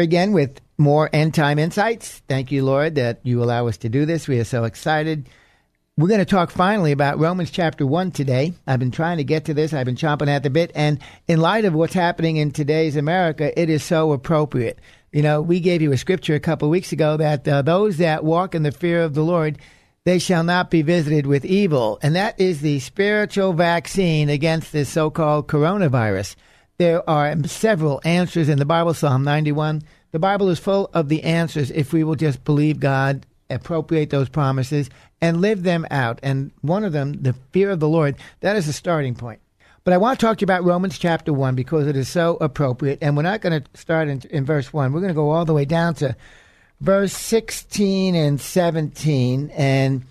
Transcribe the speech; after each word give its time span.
again 0.00 0.32
with 0.32 0.60
more 0.78 1.08
end 1.12 1.34
time 1.34 1.58
insights. 1.58 2.22
Thank 2.28 2.50
you, 2.52 2.64
Lord, 2.64 2.96
that 2.96 3.20
you 3.22 3.42
allow 3.42 3.66
us 3.68 3.76
to 3.78 3.88
do 3.88 4.06
this. 4.06 4.28
We 4.28 4.38
are 4.40 4.44
so 4.44 4.64
excited. 4.64 5.28
We're 5.96 6.08
going 6.08 6.18
to 6.18 6.24
talk 6.24 6.50
finally 6.50 6.90
about 6.90 7.20
Romans 7.20 7.52
chapter 7.52 7.86
1 7.86 8.10
today. 8.10 8.54
I've 8.66 8.80
been 8.80 8.90
trying 8.90 9.18
to 9.18 9.24
get 9.24 9.44
to 9.44 9.54
this, 9.54 9.72
I've 9.72 9.86
been 9.86 9.94
chomping 9.94 10.26
at 10.26 10.42
the 10.42 10.50
bit. 10.50 10.72
And 10.74 10.98
in 11.28 11.40
light 11.40 11.64
of 11.64 11.72
what's 11.72 11.94
happening 11.94 12.36
in 12.36 12.50
today's 12.50 12.96
America, 12.96 13.56
it 13.58 13.70
is 13.70 13.84
so 13.84 14.10
appropriate. 14.10 14.80
You 15.12 15.22
know, 15.22 15.40
we 15.40 15.60
gave 15.60 15.82
you 15.82 15.92
a 15.92 15.96
scripture 15.96 16.34
a 16.34 16.40
couple 16.40 16.66
of 16.66 16.72
weeks 16.72 16.90
ago 16.90 17.16
that 17.18 17.46
uh, 17.46 17.62
those 17.62 17.98
that 17.98 18.24
walk 18.24 18.56
in 18.56 18.64
the 18.64 18.72
fear 18.72 19.02
of 19.02 19.14
the 19.14 19.22
Lord, 19.22 19.60
they 20.04 20.18
shall 20.18 20.42
not 20.42 20.68
be 20.68 20.82
visited 20.82 21.28
with 21.28 21.44
evil. 21.44 22.00
And 22.02 22.16
that 22.16 22.40
is 22.40 22.60
the 22.60 22.80
spiritual 22.80 23.52
vaccine 23.52 24.28
against 24.28 24.72
this 24.72 24.88
so 24.88 25.10
called 25.10 25.46
coronavirus. 25.46 26.34
There 26.76 27.08
are 27.08 27.36
several 27.44 28.00
answers 28.04 28.48
in 28.48 28.58
the 28.58 28.64
Bible, 28.64 28.94
Psalm 28.94 29.22
91. 29.22 29.82
The 30.10 30.18
Bible 30.18 30.48
is 30.48 30.58
full 30.58 30.90
of 30.92 31.08
the 31.08 31.22
answers 31.22 31.70
if 31.70 31.92
we 31.92 32.02
will 32.02 32.16
just 32.16 32.44
believe 32.44 32.80
God, 32.80 33.26
appropriate 33.48 34.10
those 34.10 34.28
promises, 34.28 34.90
and 35.20 35.40
live 35.40 35.62
them 35.62 35.86
out. 35.92 36.18
And 36.22 36.50
one 36.62 36.82
of 36.82 36.92
them, 36.92 37.22
the 37.22 37.34
fear 37.52 37.70
of 37.70 37.78
the 37.78 37.88
Lord, 37.88 38.16
that 38.40 38.56
is 38.56 38.66
a 38.66 38.72
starting 38.72 39.14
point. 39.14 39.38
But 39.84 39.94
I 39.94 39.98
want 39.98 40.18
to 40.18 40.26
talk 40.26 40.38
to 40.38 40.42
you 40.42 40.46
about 40.46 40.64
Romans 40.64 40.98
chapter 40.98 41.32
1 41.32 41.54
because 41.54 41.86
it 41.86 41.94
is 41.94 42.08
so 42.08 42.38
appropriate. 42.40 42.98
And 43.00 43.16
we're 43.16 43.22
not 43.22 43.40
going 43.40 43.62
to 43.62 43.78
start 43.78 44.08
in, 44.08 44.22
in 44.30 44.44
verse 44.44 44.72
1. 44.72 44.92
We're 44.92 45.00
going 45.00 45.08
to 45.08 45.14
go 45.14 45.30
all 45.30 45.44
the 45.44 45.54
way 45.54 45.66
down 45.66 45.94
to 45.96 46.16
verse 46.80 47.12
16 47.12 48.16
and 48.16 48.40
17. 48.40 49.50
And 49.50 50.04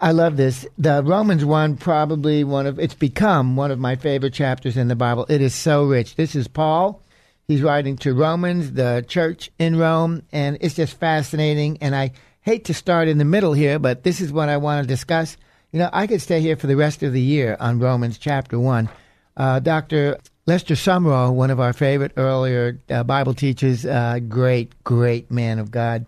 I 0.00 0.12
love 0.12 0.36
this. 0.36 0.66
The 0.76 1.02
Romans 1.02 1.44
one 1.44 1.76
probably 1.76 2.44
one 2.44 2.66
of 2.66 2.78
it's 2.78 2.94
become 2.94 3.56
one 3.56 3.70
of 3.70 3.78
my 3.78 3.96
favorite 3.96 4.34
chapters 4.34 4.76
in 4.76 4.88
the 4.88 4.96
Bible. 4.96 5.26
It 5.28 5.40
is 5.40 5.54
so 5.54 5.84
rich. 5.84 6.16
This 6.16 6.34
is 6.34 6.48
Paul. 6.48 7.00
He's 7.46 7.62
writing 7.62 7.96
to 7.98 8.14
Romans, 8.14 8.72
the 8.72 9.04
church 9.06 9.50
in 9.58 9.78
Rome, 9.78 10.22
and 10.32 10.56
it's 10.60 10.74
just 10.74 10.98
fascinating. 10.98 11.78
And 11.80 11.94
I 11.94 12.12
hate 12.40 12.64
to 12.66 12.74
start 12.74 13.08
in 13.08 13.18
the 13.18 13.24
middle 13.24 13.52
here, 13.52 13.78
but 13.78 14.02
this 14.02 14.20
is 14.20 14.32
what 14.32 14.48
I 14.48 14.56
want 14.56 14.82
to 14.82 14.88
discuss. 14.88 15.36
You 15.72 15.78
know, 15.78 15.90
I 15.92 16.06
could 16.06 16.22
stay 16.22 16.40
here 16.40 16.56
for 16.56 16.66
the 16.66 16.76
rest 16.76 17.02
of 17.02 17.12
the 17.12 17.20
year 17.20 17.56
on 17.60 17.78
Romans 17.80 18.18
chapter 18.18 18.58
one. 18.58 18.88
Uh, 19.36 19.58
Dr. 19.58 20.18
Lester 20.46 20.74
Sumrall, 20.74 21.34
one 21.34 21.50
of 21.50 21.60
our 21.60 21.72
favorite 21.72 22.12
earlier 22.16 22.78
uh, 22.88 23.02
Bible 23.04 23.34
teachers, 23.34 23.84
uh, 23.84 24.20
great, 24.28 24.84
great 24.84 25.30
man 25.30 25.58
of 25.58 25.70
God 25.70 26.06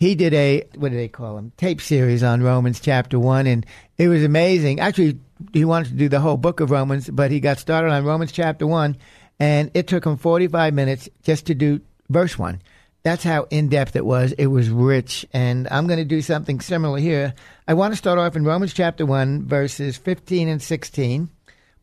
he 0.00 0.14
did 0.14 0.34
a 0.34 0.64
what 0.76 0.90
do 0.90 0.96
they 0.96 1.08
call 1.08 1.38
him 1.38 1.52
tape 1.58 1.80
series 1.80 2.22
on 2.22 2.42
Romans 2.42 2.80
chapter 2.80 3.18
one, 3.18 3.46
and 3.46 3.64
it 3.98 4.08
was 4.08 4.24
amazing. 4.24 4.80
Actually, 4.80 5.20
he 5.52 5.64
wanted 5.64 5.90
to 5.90 5.94
do 5.94 6.08
the 6.08 6.20
whole 6.20 6.38
book 6.38 6.60
of 6.60 6.70
Romans, 6.70 7.08
but 7.08 7.30
he 7.30 7.38
got 7.38 7.58
started 7.58 7.92
on 7.92 8.04
Romans 8.04 8.32
chapter 8.32 8.66
one, 8.66 8.96
and 9.38 9.70
it 9.74 9.86
took 9.86 10.04
him 10.04 10.16
forty 10.16 10.48
five 10.48 10.74
minutes 10.74 11.08
just 11.22 11.46
to 11.46 11.54
do 11.54 11.80
verse 12.08 12.38
one. 12.38 12.62
That's 13.02 13.24
how 13.24 13.46
in 13.50 13.68
depth 13.68 13.94
it 13.94 14.04
was. 14.04 14.32
It 14.32 14.46
was 14.46 14.70
rich, 14.70 15.26
and 15.32 15.68
I'm 15.70 15.86
going 15.86 15.98
to 15.98 16.04
do 16.04 16.22
something 16.22 16.60
similar 16.60 16.98
here. 16.98 17.34
I 17.68 17.74
want 17.74 17.92
to 17.92 17.96
start 17.96 18.18
off 18.18 18.36
in 18.36 18.44
Romans 18.44 18.74
chapter 18.74 19.04
one, 19.06 19.46
verses 19.46 19.98
fifteen 19.98 20.48
and 20.48 20.62
sixteen. 20.62 21.28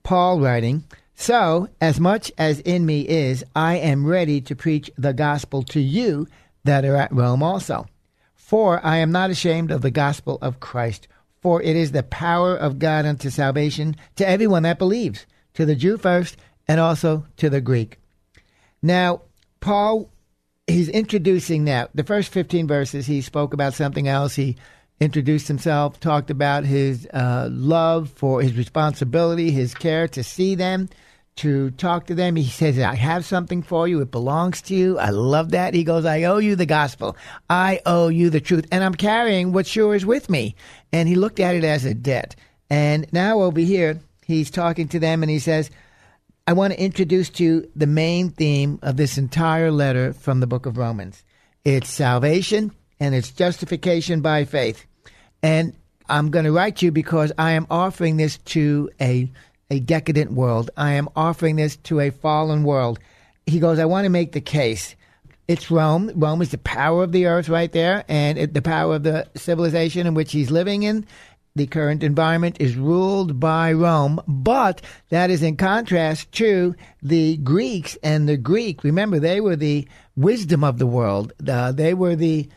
Paul 0.03 0.39
writing. 0.39 0.85
So, 1.19 1.69
as 1.81 1.99
much 1.99 2.31
as 2.37 2.59
in 2.59 2.85
me 2.85 3.01
is, 3.01 3.43
I 3.55 3.77
am 3.77 4.05
ready 4.05 4.39
to 4.41 4.55
preach 4.55 4.91
the 4.97 5.13
gospel 5.13 5.63
to 5.63 5.79
you 5.79 6.27
that 6.63 6.85
are 6.85 6.95
at 6.95 7.11
Rome 7.11 7.41
also. 7.41 7.87
For 8.47 8.79
I 8.81 8.99
am 8.99 9.11
not 9.11 9.29
ashamed 9.29 9.71
of 9.71 9.81
the 9.81 9.91
gospel 9.91 10.37
of 10.41 10.61
Christ, 10.61 11.09
for 11.41 11.61
it 11.61 11.75
is 11.75 11.91
the 11.91 12.01
power 12.01 12.55
of 12.55 12.79
God 12.79 13.05
unto 13.05 13.29
salvation 13.29 13.97
to 14.15 14.25
everyone 14.25 14.63
that 14.63 14.79
believes, 14.79 15.25
to 15.55 15.65
the 15.65 15.75
Jew 15.75 15.97
first, 15.97 16.37
and 16.65 16.79
also 16.79 17.25
to 17.35 17.49
the 17.49 17.59
Greek. 17.59 17.99
Now, 18.81 19.23
Paul, 19.59 20.09
he's 20.65 20.87
introducing 20.87 21.65
now, 21.65 21.89
the 21.93 22.05
first 22.05 22.31
15 22.31 22.69
verses, 22.69 23.05
he 23.05 23.19
spoke 23.19 23.53
about 23.53 23.73
something 23.73 24.07
else. 24.07 24.35
He 24.35 24.55
introduced 25.01 25.49
himself, 25.49 25.99
talked 25.99 26.29
about 26.29 26.63
his 26.63 27.05
uh, 27.13 27.49
love 27.51 28.11
for 28.11 28.41
his 28.41 28.55
responsibility, 28.55 29.51
his 29.51 29.73
care 29.73 30.07
to 30.07 30.23
see 30.23 30.55
them, 30.55 30.87
to 31.37 31.71
talk 31.71 32.07
to 32.07 32.15
them. 32.15 32.35
He 32.35 32.45
says, 32.45 32.79
I 32.79 32.95
have 32.95 33.25
something 33.25 33.61
for 33.61 33.87
you. 33.87 34.01
It 34.01 34.11
belongs 34.11 34.61
to 34.63 34.75
you. 34.75 34.99
I 34.99 35.09
love 35.09 35.51
that. 35.51 35.73
He 35.73 35.83
goes, 35.83 36.05
I 36.05 36.23
owe 36.23 36.37
you 36.37 36.55
the 36.55 36.65
gospel. 36.65 37.15
I 37.49 37.81
owe 37.85 38.09
you 38.09 38.29
the 38.29 38.41
truth. 38.41 38.65
And 38.71 38.83
I'm 38.83 38.95
carrying 38.95 39.51
what's 39.51 39.75
yours 39.75 40.05
with 40.05 40.29
me. 40.29 40.55
And 40.91 41.07
he 41.07 41.15
looked 41.15 41.39
at 41.39 41.55
it 41.55 41.63
as 41.63 41.85
a 41.85 41.93
debt. 41.93 42.35
And 42.69 43.11
now 43.13 43.41
over 43.41 43.59
here, 43.59 43.99
he's 44.25 44.51
talking 44.51 44.87
to 44.89 44.99
them 44.99 45.23
and 45.23 45.29
he 45.29 45.39
says, 45.39 45.71
I 46.45 46.53
want 46.53 46.73
to 46.73 46.81
introduce 46.81 47.29
to 47.31 47.43
you 47.43 47.71
the 47.75 47.87
main 47.87 48.29
theme 48.29 48.79
of 48.81 48.97
this 48.97 49.17
entire 49.17 49.71
letter 49.71 50.13
from 50.13 50.39
the 50.39 50.47
book 50.47 50.65
of 50.65 50.77
Romans. 50.77 51.23
It's 51.65 51.89
salvation 51.89 52.71
and 52.99 53.13
it's 53.13 53.31
justification 53.31 54.21
by 54.21 54.45
faith. 54.45 54.85
And 55.43 55.75
I'm 56.09 56.31
going 56.31 56.45
to 56.45 56.51
write 56.51 56.77
to 56.77 56.85
you 56.85 56.91
because 56.91 57.31
I 57.37 57.51
am 57.51 57.67
offering 57.69 58.17
this 58.17 58.37
to 58.37 58.89
a 58.99 59.29
a 59.69 59.79
decadent 59.79 60.31
world. 60.31 60.71
I 60.77 60.93
am 60.93 61.09
offering 61.15 61.57
this 61.57 61.77
to 61.77 61.99
a 61.99 62.11
fallen 62.11 62.63
world. 62.63 62.99
He 63.45 63.59
goes, 63.59 63.79
I 63.79 63.85
want 63.85 64.05
to 64.05 64.09
make 64.09 64.31
the 64.31 64.41
case. 64.41 64.95
It's 65.47 65.71
Rome. 65.71 66.11
Rome 66.15 66.41
is 66.41 66.51
the 66.51 66.57
power 66.57 67.03
of 67.03 67.13
the 67.13 67.25
earth 67.25 67.47
right 67.47 67.71
there, 67.71 68.03
and 68.07 68.37
it, 68.37 68.53
the 68.53 68.61
power 68.61 68.95
of 68.95 69.03
the 69.03 69.27
civilization 69.35 70.05
in 70.05 70.13
which 70.13 70.33
he's 70.33 70.51
living 70.51 70.83
in. 70.83 71.05
The 71.55 71.67
current 71.67 72.03
environment 72.03 72.57
is 72.59 72.75
ruled 72.75 73.39
by 73.39 73.71
Rome, 73.73 74.21
but 74.27 74.81
that 75.09 75.31
is 75.31 75.41
in 75.41 75.57
contrast 75.57 76.31
to 76.33 76.75
the 77.01 77.37
Greeks 77.37 77.97
and 78.03 78.29
the 78.29 78.37
Greek. 78.37 78.83
Remember, 78.83 79.19
they 79.19 79.41
were 79.41 79.55
the 79.55 79.87
wisdom 80.15 80.63
of 80.63 80.77
the 80.77 80.85
world. 80.85 81.33
Uh, 81.47 81.71
they 81.71 81.93
were 81.93 82.15
the 82.15 82.47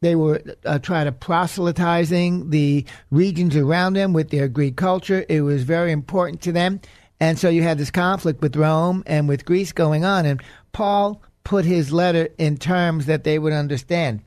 they 0.00 0.14
were 0.14 0.40
uh, 0.64 0.78
trying 0.78 1.06
to 1.06 1.12
proselytizing 1.12 2.50
the 2.50 2.84
regions 3.10 3.56
around 3.56 3.94
them 3.94 4.12
with 4.12 4.30
their 4.30 4.48
Greek 4.48 4.76
culture. 4.76 5.24
It 5.28 5.40
was 5.40 5.64
very 5.64 5.90
important 5.90 6.40
to 6.42 6.52
them. 6.52 6.80
And 7.20 7.38
so 7.38 7.48
you 7.48 7.62
had 7.62 7.78
this 7.78 7.90
conflict 7.90 8.40
with 8.40 8.54
Rome 8.54 9.02
and 9.06 9.28
with 9.28 9.44
Greece 9.44 9.72
going 9.72 10.04
on. 10.04 10.24
And 10.24 10.40
Paul 10.72 11.20
put 11.42 11.64
his 11.64 11.92
letter 11.92 12.28
in 12.38 12.58
terms 12.58 13.06
that 13.06 13.24
they 13.24 13.38
would 13.38 13.52
understand. 13.52 14.22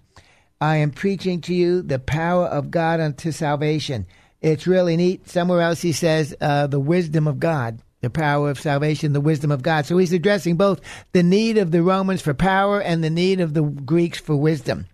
I 0.59 0.77
am 0.77 0.91
preaching 0.91 1.39
to 1.41 1.53
you 1.53 1.81
the 1.81 1.99
power 1.99 2.47
of 2.47 2.69
God 2.69 2.99
unto 2.99 3.31
salvation. 3.31 4.05
It's 4.41 4.67
really 4.67 4.97
neat. 4.97 5.29
Somewhere 5.29 5.61
else 5.61 5.81
he 5.81 5.93
says 5.93 6.35
uh, 6.41 6.67
the 6.67 6.79
wisdom 6.79 7.27
of 7.27 7.39
God, 7.39 7.79
the 8.01 8.09
power 8.09 8.49
of 8.49 8.59
salvation, 8.59 9.13
the 9.13 9.21
wisdom 9.21 9.51
of 9.51 9.61
God. 9.61 9.85
So 9.85 9.97
he's 9.97 10.11
addressing 10.11 10.57
both 10.57 10.81
the 11.13 11.23
need 11.23 11.57
of 11.57 11.71
the 11.71 11.81
Romans 11.81 12.21
for 12.21 12.33
power 12.33 12.81
and 12.81 13.03
the 13.03 13.09
need 13.09 13.39
of 13.39 13.53
the 13.53 13.63
Greeks 13.63 14.19
for 14.19 14.35
wisdom. 14.35 14.87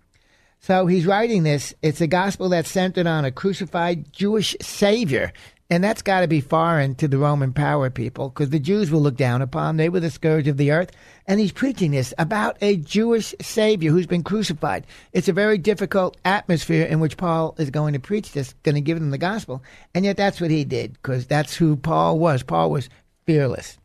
So 0.68 0.86
he's 0.86 1.06
writing 1.06 1.44
this. 1.44 1.74
It's 1.82 2.02
a 2.02 2.08
gospel 2.08 2.50
that's 2.50 2.70
centered 2.70 3.08
on 3.08 3.24
a 3.24 3.32
crucified 3.32 4.12
Jewish 4.12 4.54
Savior. 4.62 5.32
And 5.70 5.82
that's 5.82 6.02
got 6.02 6.20
to 6.20 6.28
be 6.28 6.42
foreign 6.42 6.94
to 6.96 7.08
the 7.08 7.18
Roman 7.18 7.54
power 7.54 7.90
people 7.90 8.28
because 8.28 8.50
the 8.50 8.60
Jews 8.60 8.92
were 8.92 8.98
looked 8.98 9.18
down 9.18 9.42
upon. 9.42 9.78
They 9.78 9.88
were 9.88 10.02
the 10.02 10.12
scourge 10.12 10.50
of 10.50 10.58
the 10.58 10.72
earth. 10.72 10.92
And 11.26 11.40
he's 11.40 11.54
preaching 11.54 11.92
this 11.92 12.14
about 12.18 12.58
a 12.60 12.76
Jewish 12.76 13.34
Savior 13.42 13.92
who's 13.92 14.08
been 14.08 14.24
crucified. 14.24 14.86
It's 15.14 15.30
a 15.30 15.34
very 15.34 15.58
difficult 15.58 16.18
atmosphere 16.26 16.86
in 16.86 17.00
which 17.00 17.16
Paul 17.16 17.56
is 17.58 17.70
going 17.70 17.94
to 17.94 18.00
preach 18.00 18.34
this, 18.34 18.54
going 18.64 18.76
to 18.76 18.82
give 18.82 19.00
them 19.00 19.12
the 19.12 19.18
gospel. 19.18 19.64
And 19.96 20.04
yet 20.04 20.18
that's 20.18 20.42
what 20.42 20.52
he 20.52 20.66
did 20.66 20.92
because 21.02 21.28
that's 21.28 21.56
who 21.56 21.78
Paul 21.78 22.20
was. 22.20 22.44
Paul 22.44 22.72
was 22.72 22.90
fearless. 23.26 23.78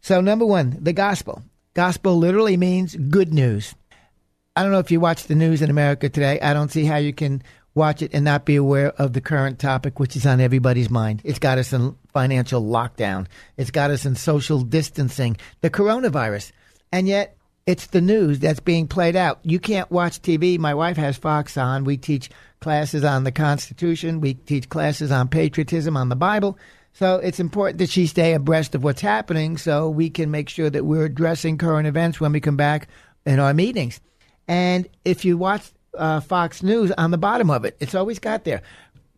So, 0.00 0.20
number 0.20 0.44
one, 0.44 0.78
the 0.80 0.92
gospel. 0.92 1.44
Gospel 1.74 2.18
literally 2.18 2.56
means 2.56 2.96
good 2.96 3.32
news. 3.32 3.76
I 4.56 4.62
don't 4.62 4.70
know 4.70 4.78
if 4.78 4.92
you 4.92 5.00
watch 5.00 5.24
the 5.24 5.34
news 5.34 5.62
in 5.62 5.70
America 5.70 6.08
today. 6.08 6.38
I 6.40 6.54
don't 6.54 6.70
see 6.70 6.84
how 6.84 6.96
you 6.96 7.12
can 7.12 7.42
watch 7.74 8.02
it 8.02 8.14
and 8.14 8.24
not 8.24 8.44
be 8.44 8.54
aware 8.54 8.90
of 8.90 9.12
the 9.12 9.20
current 9.20 9.58
topic, 9.58 9.98
which 9.98 10.14
is 10.14 10.26
on 10.26 10.40
everybody's 10.40 10.90
mind. 10.90 11.20
It's 11.24 11.40
got 11.40 11.58
us 11.58 11.72
in 11.72 11.96
financial 12.12 12.62
lockdown, 12.62 13.26
it's 13.56 13.72
got 13.72 13.90
us 13.90 14.06
in 14.06 14.14
social 14.14 14.60
distancing, 14.60 15.38
the 15.60 15.70
coronavirus. 15.70 16.52
And 16.92 17.08
yet, 17.08 17.36
it's 17.66 17.88
the 17.88 18.00
news 18.00 18.38
that's 18.38 18.60
being 18.60 18.86
played 18.86 19.16
out. 19.16 19.40
You 19.42 19.58
can't 19.58 19.90
watch 19.90 20.22
TV. 20.22 20.56
My 20.56 20.74
wife 20.74 20.98
has 20.98 21.16
Fox 21.16 21.56
on. 21.56 21.82
We 21.82 21.96
teach 21.96 22.30
classes 22.60 23.02
on 23.02 23.24
the 23.24 23.32
Constitution, 23.32 24.20
we 24.20 24.34
teach 24.34 24.68
classes 24.68 25.10
on 25.10 25.28
patriotism, 25.28 25.96
on 25.96 26.10
the 26.10 26.16
Bible. 26.16 26.56
So 26.92 27.16
it's 27.16 27.40
important 27.40 27.78
that 27.78 27.90
she 27.90 28.06
stay 28.06 28.34
abreast 28.34 28.76
of 28.76 28.84
what's 28.84 29.00
happening 29.00 29.56
so 29.56 29.90
we 29.90 30.10
can 30.10 30.30
make 30.30 30.48
sure 30.48 30.70
that 30.70 30.84
we're 30.84 31.06
addressing 31.06 31.58
current 31.58 31.88
events 31.88 32.20
when 32.20 32.30
we 32.30 32.40
come 32.40 32.56
back 32.56 32.86
in 33.26 33.40
our 33.40 33.52
meetings. 33.52 34.00
And 34.46 34.88
if 35.04 35.24
you 35.24 35.36
watch 35.36 35.72
uh, 35.96 36.20
Fox 36.20 36.62
News 36.62 36.92
on 36.92 37.10
the 37.10 37.18
bottom 37.18 37.50
of 37.50 37.64
it. 37.64 37.76
It's 37.80 37.94
always 37.94 38.18
got 38.18 38.44
there 38.44 38.62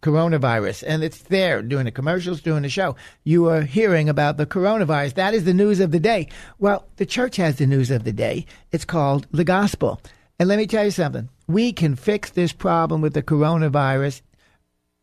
coronavirus, 0.03 0.85
and 0.87 1.03
it's 1.03 1.23
there 1.23 1.63
doing 1.63 1.87
the 1.87 1.91
commercials, 1.91 2.41
doing 2.41 2.63
the 2.63 2.69
show. 2.69 2.95
You 3.25 3.49
are 3.49 3.63
hearing 3.63 4.09
about 4.09 4.37
the 4.37 4.47
coronavirus. 4.47 5.15
That 5.15 5.35
is 5.35 5.45
the 5.45 5.55
news 5.55 5.81
of 5.81 5.91
the 5.91 5.99
day. 5.99 6.29
Well, 6.61 6.87
the 6.97 7.07
church 7.07 7.37
has 7.37 7.57
the 7.57 7.67
news 7.67 7.91
of 7.91 8.05
the 8.05 8.13
day. 8.13 8.47
It's 8.71 8.85
called 8.85 9.27
the 9.33 9.43
gospel. 9.43 10.01
And 10.39 10.49
let 10.49 10.59
me 10.59 10.67
tell 10.67 10.85
you 10.85 10.93
something. 10.93 11.29
We 11.49 11.73
can 11.73 11.97
fix 11.97 12.31
this 12.31 12.53
problem 12.53 13.01
with 13.01 13.15
the 13.15 13.23
coronavirus 13.23 14.21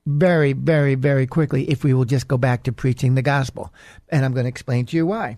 very, 0.06 0.54
very, 0.54 0.96
very 0.96 1.28
quickly 1.28 1.70
if 1.70 1.84
we 1.84 1.94
will 1.94 2.06
just 2.06 2.30
go 2.30 2.38
back 2.38 2.64
to 2.64 2.72
preaching 2.72 3.16
the 3.16 3.22
gospel. 3.22 3.74
And 4.08 4.24
I'm 4.24 4.34
going 4.34 4.46
to 4.46 4.50
explain 4.50 4.86
to 4.86 4.96
you 4.96 5.06
why. 5.06 5.38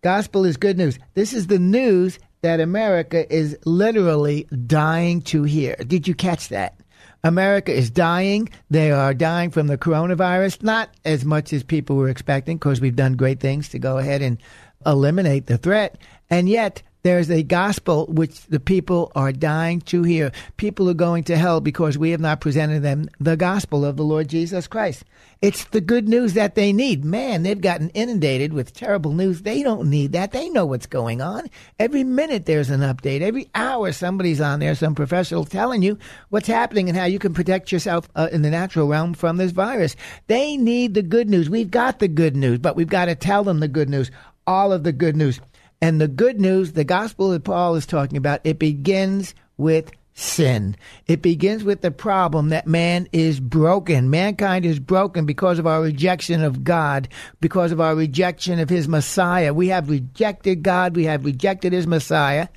Gospel 0.00 0.44
is 0.44 0.56
good 0.56 0.78
news. 0.78 0.98
This 1.14 1.34
is 1.34 1.48
the 1.48 1.58
news 1.58 2.18
that 2.42 2.60
America 2.60 3.30
is 3.34 3.58
literally 3.64 4.46
dying 4.66 5.22
to 5.22 5.42
hear. 5.42 5.76
Did 5.76 6.06
you 6.06 6.14
catch 6.14 6.48
that? 6.48 6.78
America 7.24 7.72
is 7.72 7.90
dying. 7.90 8.48
They 8.70 8.92
are 8.92 9.12
dying 9.12 9.50
from 9.50 9.66
the 9.66 9.78
coronavirus, 9.78 10.62
not 10.62 10.90
as 11.04 11.24
much 11.24 11.52
as 11.52 11.62
people 11.62 11.96
were 11.96 12.08
expecting, 12.08 12.56
because 12.58 12.80
we've 12.80 12.94
done 12.94 13.14
great 13.14 13.40
things 13.40 13.68
to 13.70 13.78
go 13.78 13.98
ahead 13.98 14.22
and 14.22 14.38
eliminate 14.86 15.46
the 15.46 15.58
threat. 15.58 15.98
And 16.30 16.48
yet, 16.48 16.82
there's 17.02 17.30
a 17.30 17.42
gospel 17.42 18.06
which 18.06 18.46
the 18.46 18.58
people 18.60 19.12
are 19.14 19.32
dying 19.32 19.80
to 19.82 20.02
hear. 20.02 20.32
People 20.56 20.90
are 20.90 20.94
going 20.94 21.24
to 21.24 21.36
hell 21.36 21.60
because 21.60 21.96
we 21.96 22.10
have 22.10 22.20
not 22.20 22.40
presented 22.40 22.82
them 22.82 23.08
the 23.20 23.36
gospel 23.36 23.84
of 23.84 23.96
the 23.96 24.04
Lord 24.04 24.28
Jesus 24.28 24.66
Christ. 24.66 25.04
It's 25.40 25.64
the 25.64 25.80
good 25.80 26.08
news 26.08 26.32
that 26.32 26.56
they 26.56 26.72
need. 26.72 27.04
Man, 27.04 27.44
they've 27.44 27.60
gotten 27.60 27.90
inundated 27.90 28.52
with 28.52 28.74
terrible 28.74 29.12
news. 29.12 29.42
They 29.42 29.62
don't 29.62 29.88
need 29.88 30.10
that. 30.12 30.32
They 30.32 30.48
know 30.48 30.66
what's 30.66 30.86
going 30.86 31.22
on. 31.22 31.48
Every 31.78 32.02
minute 32.02 32.46
there's 32.46 32.70
an 32.70 32.80
update. 32.80 33.20
Every 33.20 33.48
hour 33.54 33.92
somebody's 33.92 34.40
on 34.40 34.58
there, 34.58 34.74
some 34.74 34.96
professional 34.96 35.44
telling 35.44 35.82
you 35.82 35.96
what's 36.30 36.48
happening 36.48 36.88
and 36.88 36.98
how 36.98 37.04
you 37.04 37.20
can 37.20 37.34
protect 37.34 37.70
yourself 37.70 38.08
uh, 38.16 38.28
in 38.32 38.42
the 38.42 38.50
natural 38.50 38.88
realm 38.88 39.14
from 39.14 39.36
this 39.36 39.52
virus. 39.52 39.94
They 40.26 40.56
need 40.56 40.94
the 40.94 41.02
good 41.02 41.30
news. 41.30 41.48
We've 41.48 41.70
got 41.70 42.00
the 42.00 42.08
good 42.08 42.34
news, 42.34 42.58
but 42.58 42.74
we've 42.74 42.88
got 42.88 43.04
to 43.04 43.14
tell 43.14 43.44
them 43.44 43.60
the 43.60 43.68
good 43.68 43.88
news, 43.88 44.10
all 44.44 44.72
of 44.72 44.82
the 44.82 44.92
good 44.92 45.14
news. 45.14 45.40
And 45.80 46.00
the 46.00 46.08
good 46.08 46.40
news, 46.40 46.72
the 46.72 46.84
gospel 46.84 47.30
that 47.30 47.44
Paul 47.44 47.76
is 47.76 47.86
talking 47.86 48.16
about, 48.16 48.40
it 48.44 48.58
begins 48.58 49.34
with 49.56 49.92
sin. 50.18 50.76
It 51.06 51.22
begins 51.22 51.62
with 51.62 51.80
the 51.80 51.92
problem 51.92 52.48
that 52.48 52.66
man 52.66 53.08
is 53.12 53.38
broken. 53.38 54.10
Mankind 54.10 54.66
is 54.66 54.80
broken 54.80 55.26
because 55.26 55.58
of 55.60 55.66
our 55.66 55.80
rejection 55.80 56.42
of 56.42 56.64
God, 56.64 57.08
because 57.40 57.70
of 57.70 57.80
our 57.80 57.94
rejection 57.94 58.58
of 58.58 58.68
his 58.68 58.88
Messiah. 58.88 59.54
We 59.54 59.68
have 59.68 59.88
rejected 59.88 60.62
God, 60.62 60.96
we 60.96 61.04
have 61.04 61.24
rejected 61.24 61.72
his 61.72 61.86
Messiah, 61.86 62.48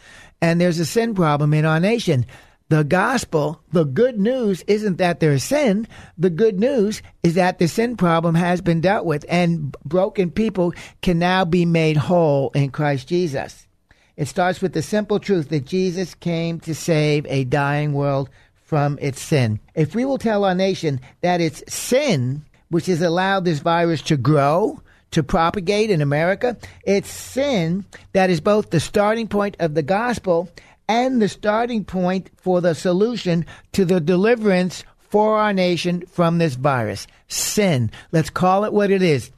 and 0.41 0.59
there's 0.59 0.79
a 0.79 0.85
sin 0.85 1.13
problem 1.13 1.53
in 1.53 1.65
our 1.65 1.79
nation. 1.79 2.25
The 2.71 2.85
gospel, 2.85 3.61
the 3.73 3.83
good 3.83 4.17
news 4.17 4.63
isn't 4.65 4.97
that 4.97 5.19
there's 5.19 5.43
sin. 5.43 5.89
The 6.17 6.29
good 6.29 6.57
news 6.57 7.01
is 7.21 7.33
that 7.33 7.59
the 7.59 7.67
sin 7.67 7.97
problem 7.97 8.33
has 8.35 8.61
been 8.61 8.79
dealt 8.79 9.05
with 9.05 9.25
and 9.27 9.75
broken 9.83 10.31
people 10.31 10.73
can 11.01 11.19
now 11.19 11.43
be 11.43 11.65
made 11.65 11.97
whole 11.97 12.49
in 12.51 12.69
Christ 12.71 13.09
Jesus. 13.09 13.67
It 14.15 14.29
starts 14.29 14.61
with 14.61 14.71
the 14.71 14.81
simple 14.81 15.19
truth 15.19 15.49
that 15.49 15.65
Jesus 15.65 16.15
came 16.15 16.61
to 16.61 16.73
save 16.73 17.25
a 17.25 17.43
dying 17.43 17.91
world 17.91 18.29
from 18.63 18.97
its 19.01 19.21
sin. 19.21 19.59
If 19.75 19.93
we 19.93 20.05
will 20.05 20.17
tell 20.17 20.45
our 20.45 20.55
nation 20.55 21.01
that 21.19 21.41
it's 21.41 21.61
sin 21.67 22.45
which 22.69 22.85
has 22.85 23.01
allowed 23.01 23.43
this 23.43 23.59
virus 23.59 24.01
to 24.03 24.15
grow, 24.15 24.81
to 25.11 25.23
propagate 25.23 25.91
in 25.91 26.01
America, 26.01 26.55
it's 26.85 27.09
sin 27.09 27.83
that 28.13 28.29
is 28.29 28.39
both 28.39 28.69
the 28.69 28.79
starting 28.79 29.27
point 29.27 29.57
of 29.59 29.73
the 29.73 29.83
gospel 29.83 30.49
and 30.91 31.21
the 31.21 31.29
starting 31.29 31.85
point 31.85 32.29
for 32.35 32.59
the 32.59 32.75
solution 32.75 33.45
to 33.71 33.85
the 33.85 34.01
deliverance 34.01 34.83
for 34.99 35.37
our 35.37 35.53
nation 35.53 36.05
from 36.05 36.37
this 36.37 36.55
virus 36.55 37.07
sin. 37.29 37.89
Let's 38.11 38.29
call 38.29 38.65
it 38.65 38.73
what 38.73 38.91
it 38.91 39.01
is. 39.01 39.31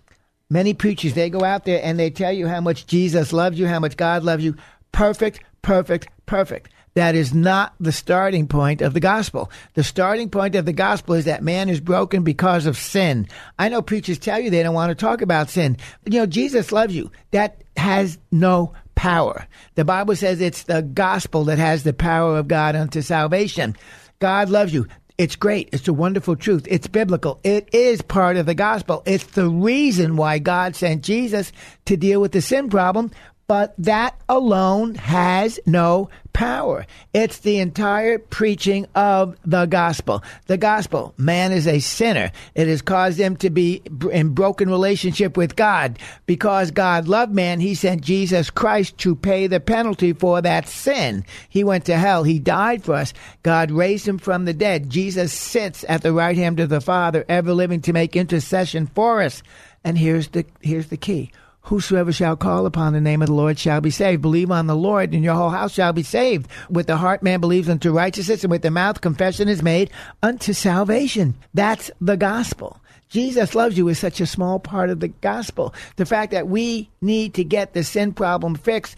Many 0.50 0.74
preachers, 0.74 1.14
they 1.14 1.30
go 1.30 1.44
out 1.44 1.66
there 1.66 1.80
and 1.84 2.00
they 2.00 2.10
tell 2.10 2.32
you 2.32 2.48
how 2.48 2.60
much 2.60 2.88
Jesus 2.88 3.32
loves 3.32 3.60
you, 3.60 3.68
how 3.68 3.80
much 3.80 3.98
God 3.98 4.24
loves 4.24 4.44
you. 4.44 4.56
Perfect, 4.92 5.42
perfect, 5.62 6.08
perfect. 6.26 6.70
That 6.96 7.14
is 7.14 7.36
not 7.36 7.76
the 7.80 7.92
starting 7.92 8.48
point 8.48 8.82
of 8.82 8.96
the 8.96 9.00
gospel. 9.00 9.52
The 9.76 9.84
starting 9.84 10.32
point 10.32 10.56
of 10.56 10.66
the 10.66 10.74
gospel 10.74 11.14
is 11.14 11.26
that 11.26 11.44
man 11.44 11.70
is 11.70 11.80
broken 11.80 12.24
because 12.24 12.66
of 12.66 12.78
sin. 12.78 13.28
I 13.60 13.70
know 13.70 13.84
preachers 13.84 14.18
tell 14.18 14.40
you 14.40 14.50
they 14.50 14.64
don't 14.64 14.74
want 14.74 14.90
to 14.90 14.96
talk 14.96 15.22
about 15.22 15.50
sin. 15.50 15.78
But, 16.04 16.14
you 16.14 16.20
know, 16.20 16.26
Jesus 16.26 16.72
loves 16.72 16.96
you. 16.96 17.12
That 17.30 17.64
has 17.78 18.18
no 18.32 18.74
power. 18.96 19.48
The 19.76 19.86
Bible 19.86 20.16
says 20.16 20.42
it's 20.42 20.64
the 20.64 20.82
gospel 20.82 21.46
that 21.46 21.58
has 21.58 21.84
the 21.84 21.94
power 21.94 22.38
of 22.38 22.48
God 22.48 22.76
unto 22.76 23.02
salvation. 23.02 23.76
God 24.20 24.50
loves 24.50 24.74
you. 24.74 24.88
It's 25.18 25.36
great. 25.36 25.70
It's 25.72 25.88
a 25.88 25.94
wonderful 25.94 26.36
truth. 26.36 26.66
It's 26.68 26.88
biblical. 26.88 27.40
It 27.44 27.70
is 27.72 28.02
part 28.02 28.36
of 28.36 28.48
the 28.48 28.56
gospel. 28.56 29.04
It's 29.06 29.26
the 29.26 29.48
reason 29.48 30.16
why 30.16 30.40
God 30.40 30.76
sent 30.76 31.04
Jesus 31.04 31.52
to 31.86 31.96
deal 31.96 32.20
with 32.20 32.32
the 32.32 32.42
sin 32.42 32.70
problem, 32.70 33.12
but 33.48 33.74
that 33.78 34.20
alone 34.30 34.96
has 34.96 35.60
no 35.66 36.10
power. 36.34 36.86
It's 37.14 37.40
the 37.40 37.60
entire 37.60 38.18
preaching 38.18 38.88
of 38.96 39.38
the 39.46 39.66
gospel. 39.66 40.24
The 40.48 40.58
gospel, 40.58 41.14
man 41.18 41.52
is 41.52 41.68
a 41.68 41.80
sinner. 41.80 42.32
It 42.56 42.68
has 42.68 42.82
caused 42.82 43.20
him 43.20 43.36
to 43.38 43.50
be 43.50 43.84
in 44.12 44.30
broken 44.30 44.70
relationship 44.70 45.38
with 45.38 45.56
God. 45.56 46.00
Because 46.26 46.72
God 46.72 47.08
loved 47.08 47.34
man, 47.34 47.60
he 47.60 47.76
sent 47.76 48.02
Jesus 48.02 48.50
Christ 48.50 48.98
to 49.00 49.16
pay 49.16 49.48
the 49.48 49.60
penalty 49.60 50.14
for 50.14 50.42
that 50.42 50.68
sin. 50.68 51.24
He 51.50 51.64
went 51.64 51.86
to 51.86 51.98
hell. 51.98 52.24
He 52.24 52.40
died 52.40 52.84
for 52.84 52.96
us. 52.96 53.14
God 53.44 53.70
raised 53.72 54.08
him 54.08 54.18
from 54.18 54.46
the 54.46 54.54
dead. 54.54 54.90
Jesus 54.90 55.32
sits 55.32 55.86
at 55.88 56.02
the 56.02 56.14
right 56.14 56.36
hand 56.36 56.60
of 56.60 56.70
the 56.70 56.82
Father, 56.82 57.26
ever 57.30 57.54
living 57.54 57.82
to 57.82 57.94
make 57.94 58.16
intercession 58.16 58.88
for 58.88 59.22
us. 59.22 59.44
And 59.84 59.98
here's 59.98 60.30
the 60.30 60.46
here's 60.62 60.88
the 60.88 60.98
key. 60.98 61.32
Whosoever 61.68 62.12
shall 62.12 62.36
call 62.36 62.66
upon 62.66 62.92
the 62.92 63.00
name 63.00 63.22
of 63.22 63.30
the 63.30 63.34
Lord 63.34 63.58
shall 63.58 63.80
be 63.80 63.90
saved. 63.90 64.22
Believe 64.22 64.52
on 64.52 64.68
the 64.68 64.76
Lord, 64.76 65.14
and 65.14 65.24
your 65.24 65.36
whole 65.36 65.50
house 65.50 65.74
shall 65.74 65.94
be 65.94 66.04
saved. 66.04 66.50
With 66.70 66.88
the 66.88 66.98
heart 66.98 67.24
man 67.24 67.40
believes 67.40 67.70
unto 67.70 67.92
righteousness, 67.92 68.44
and 68.44 68.52
with 68.52 68.64
the 68.64 68.70
mouth 68.70 69.00
confession 69.00 69.48
is 69.48 69.64
made 69.64 69.90
unto 70.22 70.52
salvation. 70.52 71.36
That's 71.54 71.90
the 72.02 72.18
gospel. 72.18 72.82
Jesus 73.08 73.56
loves 73.56 73.78
you 73.78 73.88
is 73.88 73.98
such 73.98 74.20
a 74.20 74.26
small 74.26 74.60
part 74.60 74.90
of 74.90 75.00
the 75.00 75.08
gospel. 75.08 75.74
The 75.96 76.06
fact 76.06 76.32
that 76.32 76.48
we 76.48 76.90
need 77.00 77.36
to 77.36 77.46
get 77.46 77.74
the 77.74 77.84
sin 77.84 78.12
problem 78.12 78.56
fixed, 78.56 78.98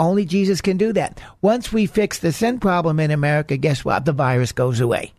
only 0.00 0.24
Jesus 0.24 0.62
can 0.62 0.78
do 0.78 0.94
that. 0.94 1.20
Once 1.42 1.72
we 1.72 1.84
fix 1.86 2.20
the 2.20 2.32
sin 2.32 2.58
problem 2.58 3.00
in 3.00 3.10
America, 3.10 3.56
guess 3.56 3.84
what? 3.84 4.06
The 4.06 4.12
virus 4.12 4.52
goes 4.52 4.80
away. 4.80 5.12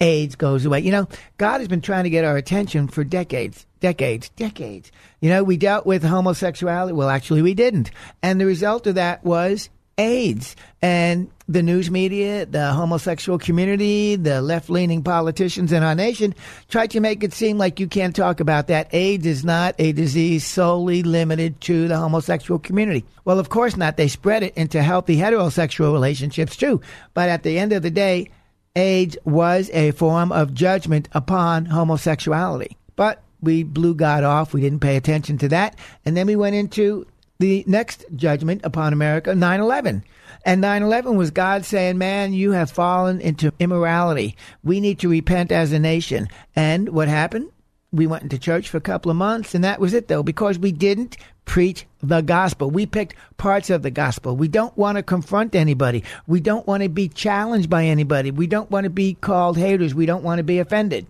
AIDS 0.00 0.34
goes 0.34 0.66
away. 0.66 0.80
You 0.80 0.90
know, 0.90 1.08
God 1.38 1.60
has 1.60 1.68
been 1.68 1.80
trying 1.80 2.04
to 2.04 2.10
get 2.10 2.24
our 2.24 2.36
attention 2.36 2.88
for 2.88 3.04
decades, 3.04 3.64
decades, 3.84 4.30
decades. 4.30 4.90
You 5.20 5.28
know, 5.28 5.44
we 5.44 5.58
dealt 5.58 5.84
with 5.84 6.02
homosexuality. 6.02 6.94
Well, 6.94 7.10
actually, 7.10 7.42
we 7.42 7.52
didn't. 7.52 7.90
And 8.22 8.40
the 8.40 8.46
result 8.46 8.86
of 8.86 8.94
that 8.94 9.22
was 9.22 9.68
AIDS. 9.98 10.56
And 10.80 11.30
the 11.48 11.62
news 11.62 11.90
media, 11.90 12.46
the 12.46 12.72
homosexual 12.72 13.38
community, 13.38 14.16
the 14.16 14.40
left 14.40 14.70
leaning 14.70 15.02
politicians 15.02 15.70
in 15.70 15.82
our 15.82 15.94
nation 15.94 16.34
tried 16.70 16.92
to 16.92 17.00
make 17.00 17.22
it 17.22 17.34
seem 17.34 17.58
like 17.58 17.78
you 17.78 17.86
can't 17.86 18.16
talk 18.16 18.40
about 18.40 18.68
that. 18.68 18.88
AIDS 18.94 19.26
is 19.26 19.44
not 19.44 19.74
a 19.78 19.92
disease 19.92 20.46
solely 20.46 21.02
limited 21.02 21.60
to 21.60 21.86
the 21.86 21.98
homosexual 21.98 22.58
community. 22.58 23.04
Well, 23.26 23.38
of 23.38 23.50
course 23.50 23.76
not. 23.76 23.98
They 23.98 24.08
spread 24.08 24.42
it 24.42 24.56
into 24.56 24.82
healthy 24.82 25.18
heterosexual 25.18 25.92
relationships 25.92 26.56
too. 26.56 26.80
But 27.12 27.28
at 27.28 27.42
the 27.42 27.58
end 27.58 27.74
of 27.74 27.82
the 27.82 27.90
day, 27.90 28.30
AIDS 28.76 29.18
was 29.26 29.68
a 29.74 29.90
form 29.90 30.32
of 30.32 30.54
judgment 30.54 31.10
upon 31.12 31.66
homosexuality. 31.66 32.78
But 32.96 33.23
we 33.44 33.62
blew 33.62 33.94
God 33.94 34.24
off. 34.24 34.52
We 34.52 34.60
didn't 34.60 34.80
pay 34.80 34.96
attention 34.96 35.38
to 35.38 35.48
that. 35.48 35.76
And 36.04 36.16
then 36.16 36.26
we 36.26 36.36
went 36.36 36.56
into 36.56 37.06
the 37.38 37.64
next 37.66 38.04
judgment 38.14 38.62
upon 38.64 38.92
America, 38.92 39.34
9 39.34 39.60
11. 39.60 40.04
And 40.44 40.60
9 40.60 40.82
11 40.82 41.16
was 41.16 41.30
God 41.30 41.64
saying, 41.64 41.98
Man, 41.98 42.32
you 42.32 42.52
have 42.52 42.70
fallen 42.70 43.20
into 43.20 43.52
immorality. 43.58 44.36
We 44.62 44.80
need 44.80 44.98
to 45.00 45.08
repent 45.08 45.52
as 45.52 45.72
a 45.72 45.78
nation. 45.78 46.28
And 46.54 46.90
what 46.90 47.08
happened? 47.08 47.50
We 47.92 48.06
went 48.06 48.24
into 48.24 48.38
church 48.38 48.68
for 48.68 48.78
a 48.78 48.82
couple 48.82 49.10
of 49.10 49.16
months, 49.16 49.54
and 49.54 49.62
that 49.62 49.78
was 49.78 49.94
it, 49.94 50.08
though, 50.08 50.24
because 50.24 50.58
we 50.58 50.72
didn't 50.72 51.16
preach 51.44 51.86
the 52.02 52.22
gospel. 52.22 52.68
We 52.68 52.86
picked 52.86 53.14
parts 53.36 53.70
of 53.70 53.82
the 53.82 53.90
gospel. 53.90 54.36
We 54.36 54.48
don't 54.48 54.76
want 54.76 54.96
to 54.96 55.02
confront 55.02 55.54
anybody. 55.54 56.02
We 56.26 56.40
don't 56.40 56.66
want 56.66 56.82
to 56.82 56.88
be 56.88 57.08
challenged 57.08 57.70
by 57.70 57.84
anybody. 57.84 58.32
We 58.32 58.48
don't 58.48 58.70
want 58.70 58.84
to 58.84 58.90
be 58.90 59.14
called 59.14 59.56
haters. 59.56 59.94
We 59.94 60.06
don't 60.06 60.24
want 60.24 60.38
to 60.38 60.44
be 60.44 60.58
offended. 60.58 61.06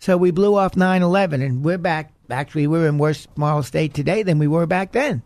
So 0.00 0.16
we 0.16 0.30
blew 0.30 0.54
off 0.54 0.76
9 0.76 1.02
11 1.02 1.42
and 1.42 1.64
we're 1.64 1.78
back. 1.78 2.12
Actually, 2.30 2.66
we're 2.66 2.86
in 2.86 2.98
worse 2.98 3.26
moral 3.36 3.62
state 3.62 3.94
today 3.94 4.22
than 4.22 4.38
we 4.38 4.46
were 4.46 4.66
back 4.66 4.92
then. 4.92 5.22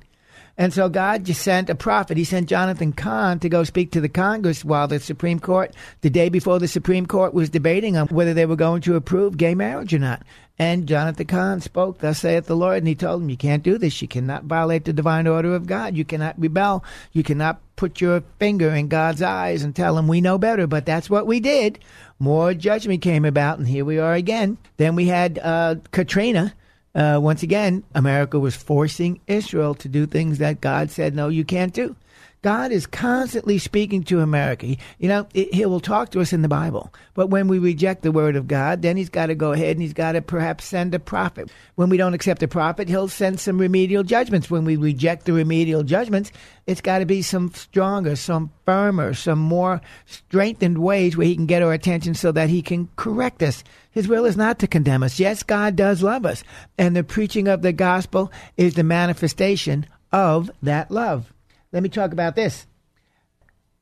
And 0.63 0.73
so 0.73 0.89
God 0.89 1.25
just 1.25 1.43
sent 1.43 1.71
a 1.71 1.75
prophet. 1.75 2.17
He 2.17 2.23
sent 2.23 2.49
Jonathan 2.49 2.93
Cahn 2.93 3.41
to 3.41 3.49
go 3.49 3.65
speak 3.65 3.91
to 3.91 4.01
the 4.01 4.09
Congress 4.09 4.65
while 4.65 4.87
the 4.87 5.01
Supreme 5.01 5.41
Court, 5.41 5.75
the 6.03 6.09
day 6.09 6.29
before 6.29 6.61
the 6.61 6.69
Supreme 6.69 7.05
Court 7.05 7.35
was 7.35 7.51
debating 7.51 7.97
on 7.97 8.07
whether 8.07 8.33
they 8.33 8.47
were 8.47 8.55
going 8.55 8.81
to 8.83 8.95
approve 8.95 9.37
gay 9.37 9.57
marriage 9.57 9.93
or 9.93 9.99
not. 9.99 10.23
And 10.61 10.87
Jonathan 10.87 11.27
Cahn 11.27 11.61
spoke, 11.63 11.99
Thus 11.99 12.21
saith 12.21 12.47
the 12.47 12.55
Lord, 12.55 12.79
and 12.79 12.87
he 12.87 12.95
told 12.95 13.23
him, 13.23 13.29
You 13.29 13.37
can't 13.37 13.65
do 13.65 13.77
this. 13.77 14.01
You 14.01 14.07
cannot 14.07 14.45
violate 14.45 14.85
the 14.85 14.93
divine 14.93 15.27
order 15.27 15.53
of 15.53 15.67
God. 15.67 15.97
You 15.97 16.05
cannot 16.05 16.39
rebel. 16.39 16.85
You 17.11 17.25
cannot 17.25 17.61
put 17.75 18.01
your 18.01 18.23
finger 18.39 18.71
in 18.71 18.87
God's 18.87 19.21
eyes 19.21 19.65
and 19.65 19.75
tell 19.75 19.99
him 19.99 20.07
we 20.07 20.21
know 20.21 20.39
better. 20.39 20.69
But 20.69 20.87
that's 20.87 21.11
what 21.11 21.27
we 21.27 21.41
did. 21.41 21.81
More 22.21 22.55
judgment 22.55 23.03
came 23.03 23.25
about, 23.25 23.59
and 23.59 23.67
here 23.67 23.85
we 23.85 23.99
are 23.99 24.15
again. 24.15 24.59
Then 24.77 24.95
we 24.95 25.07
had 25.07 25.41
uh, 25.41 25.75
Katrina. 25.91 26.55
Uh, 26.95 27.19
once 27.23 27.43
again, 27.43 27.85
America 27.95 28.39
was 28.39 28.55
forcing 28.55 29.21
Israel 29.27 29.75
to 29.77 29.89
do 29.89 30.07
things 30.07 30.39
that 30.39 30.61
God 30.61 30.91
said, 30.91 31.15
no, 31.15 31.29
you 31.29 31.45
can't 31.45 31.73
do. 31.73 31.97
God 32.43 32.73
is 32.73 32.87
constantly 32.89 33.59
speaking 33.59 34.03
to 34.05 34.19
America. 34.19 34.67
He, 34.67 34.79
you 34.99 35.09
know, 35.09 35.29
He 35.33 35.65
will 35.65 35.79
talk 35.79 36.11
to 36.11 36.21
us 36.21 36.33
in 36.33 36.43
the 36.43 36.49
Bible. 36.49 36.93
But 37.15 37.29
when 37.29 37.47
we 37.47 37.61
reject 37.61 38.03
the 38.03 38.11
Word 38.11 38.35
of 38.35 38.49
God, 38.49 38.83
then 38.83 38.97
He's 38.97 39.09
got 39.09 39.27
to 39.27 39.37
go 39.37 39.53
ahead 39.53 39.77
and 39.77 39.81
He's 39.81 39.93
got 39.93 40.13
to 40.13 40.23
perhaps 40.23 40.65
send 40.65 40.93
a 40.93 40.99
prophet. 40.99 41.51
When 41.77 41.89
we 41.89 41.97
don't 41.97 42.15
accept 42.15 42.43
a 42.43 42.49
prophet, 42.49 42.89
He'll 42.89 43.07
send 43.07 43.39
some 43.39 43.59
remedial 43.59 44.03
judgments. 44.03 44.51
When 44.51 44.65
we 44.65 44.75
reject 44.75 45.25
the 45.25 45.33
remedial 45.33 45.85
judgments, 45.85 46.33
it's 46.67 46.81
got 46.81 46.99
to 46.99 47.07
be 47.07 47.23
some 47.23 47.53
stronger, 47.53 48.17
some 48.17 48.51
firmer, 48.67 49.15
some 49.15 49.39
more 49.39 49.81
strengthened 50.07 50.79
ways 50.79 51.17
where 51.17 51.29
He 51.29 51.37
can 51.37 51.47
get 51.47 51.63
our 51.63 51.73
attention 51.73 52.15
so 52.15 52.33
that 52.33 52.49
He 52.49 52.61
can 52.61 52.89
correct 52.97 53.41
us. 53.45 53.63
His 53.93 54.09
will 54.09 54.25
is 54.25 54.37
not 54.37 54.59
to 54.59 54.67
condemn 54.67 55.05
us. 55.05 55.21
Yes, 55.21 55.45
God 55.45 55.77
does 55.77 56.03
love 56.03 56.27
us. 56.27 56.43
And 56.77 56.97
the 56.97 57.05
preaching 57.05 57.47
of 57.47 57.63
the 57.63 57.73
gospel 57.73 58.33
is 58.57 58.75
the 58.75 58.83
manifestation 58.83 59.87
of 60.11 60.51
that 60.61 60.91
love. 60.91 61.32
Let 61.73 61.83
me 61.83 61.89
talk 61.89 62.13
about 62.13 62.35
this. 62.37 62.67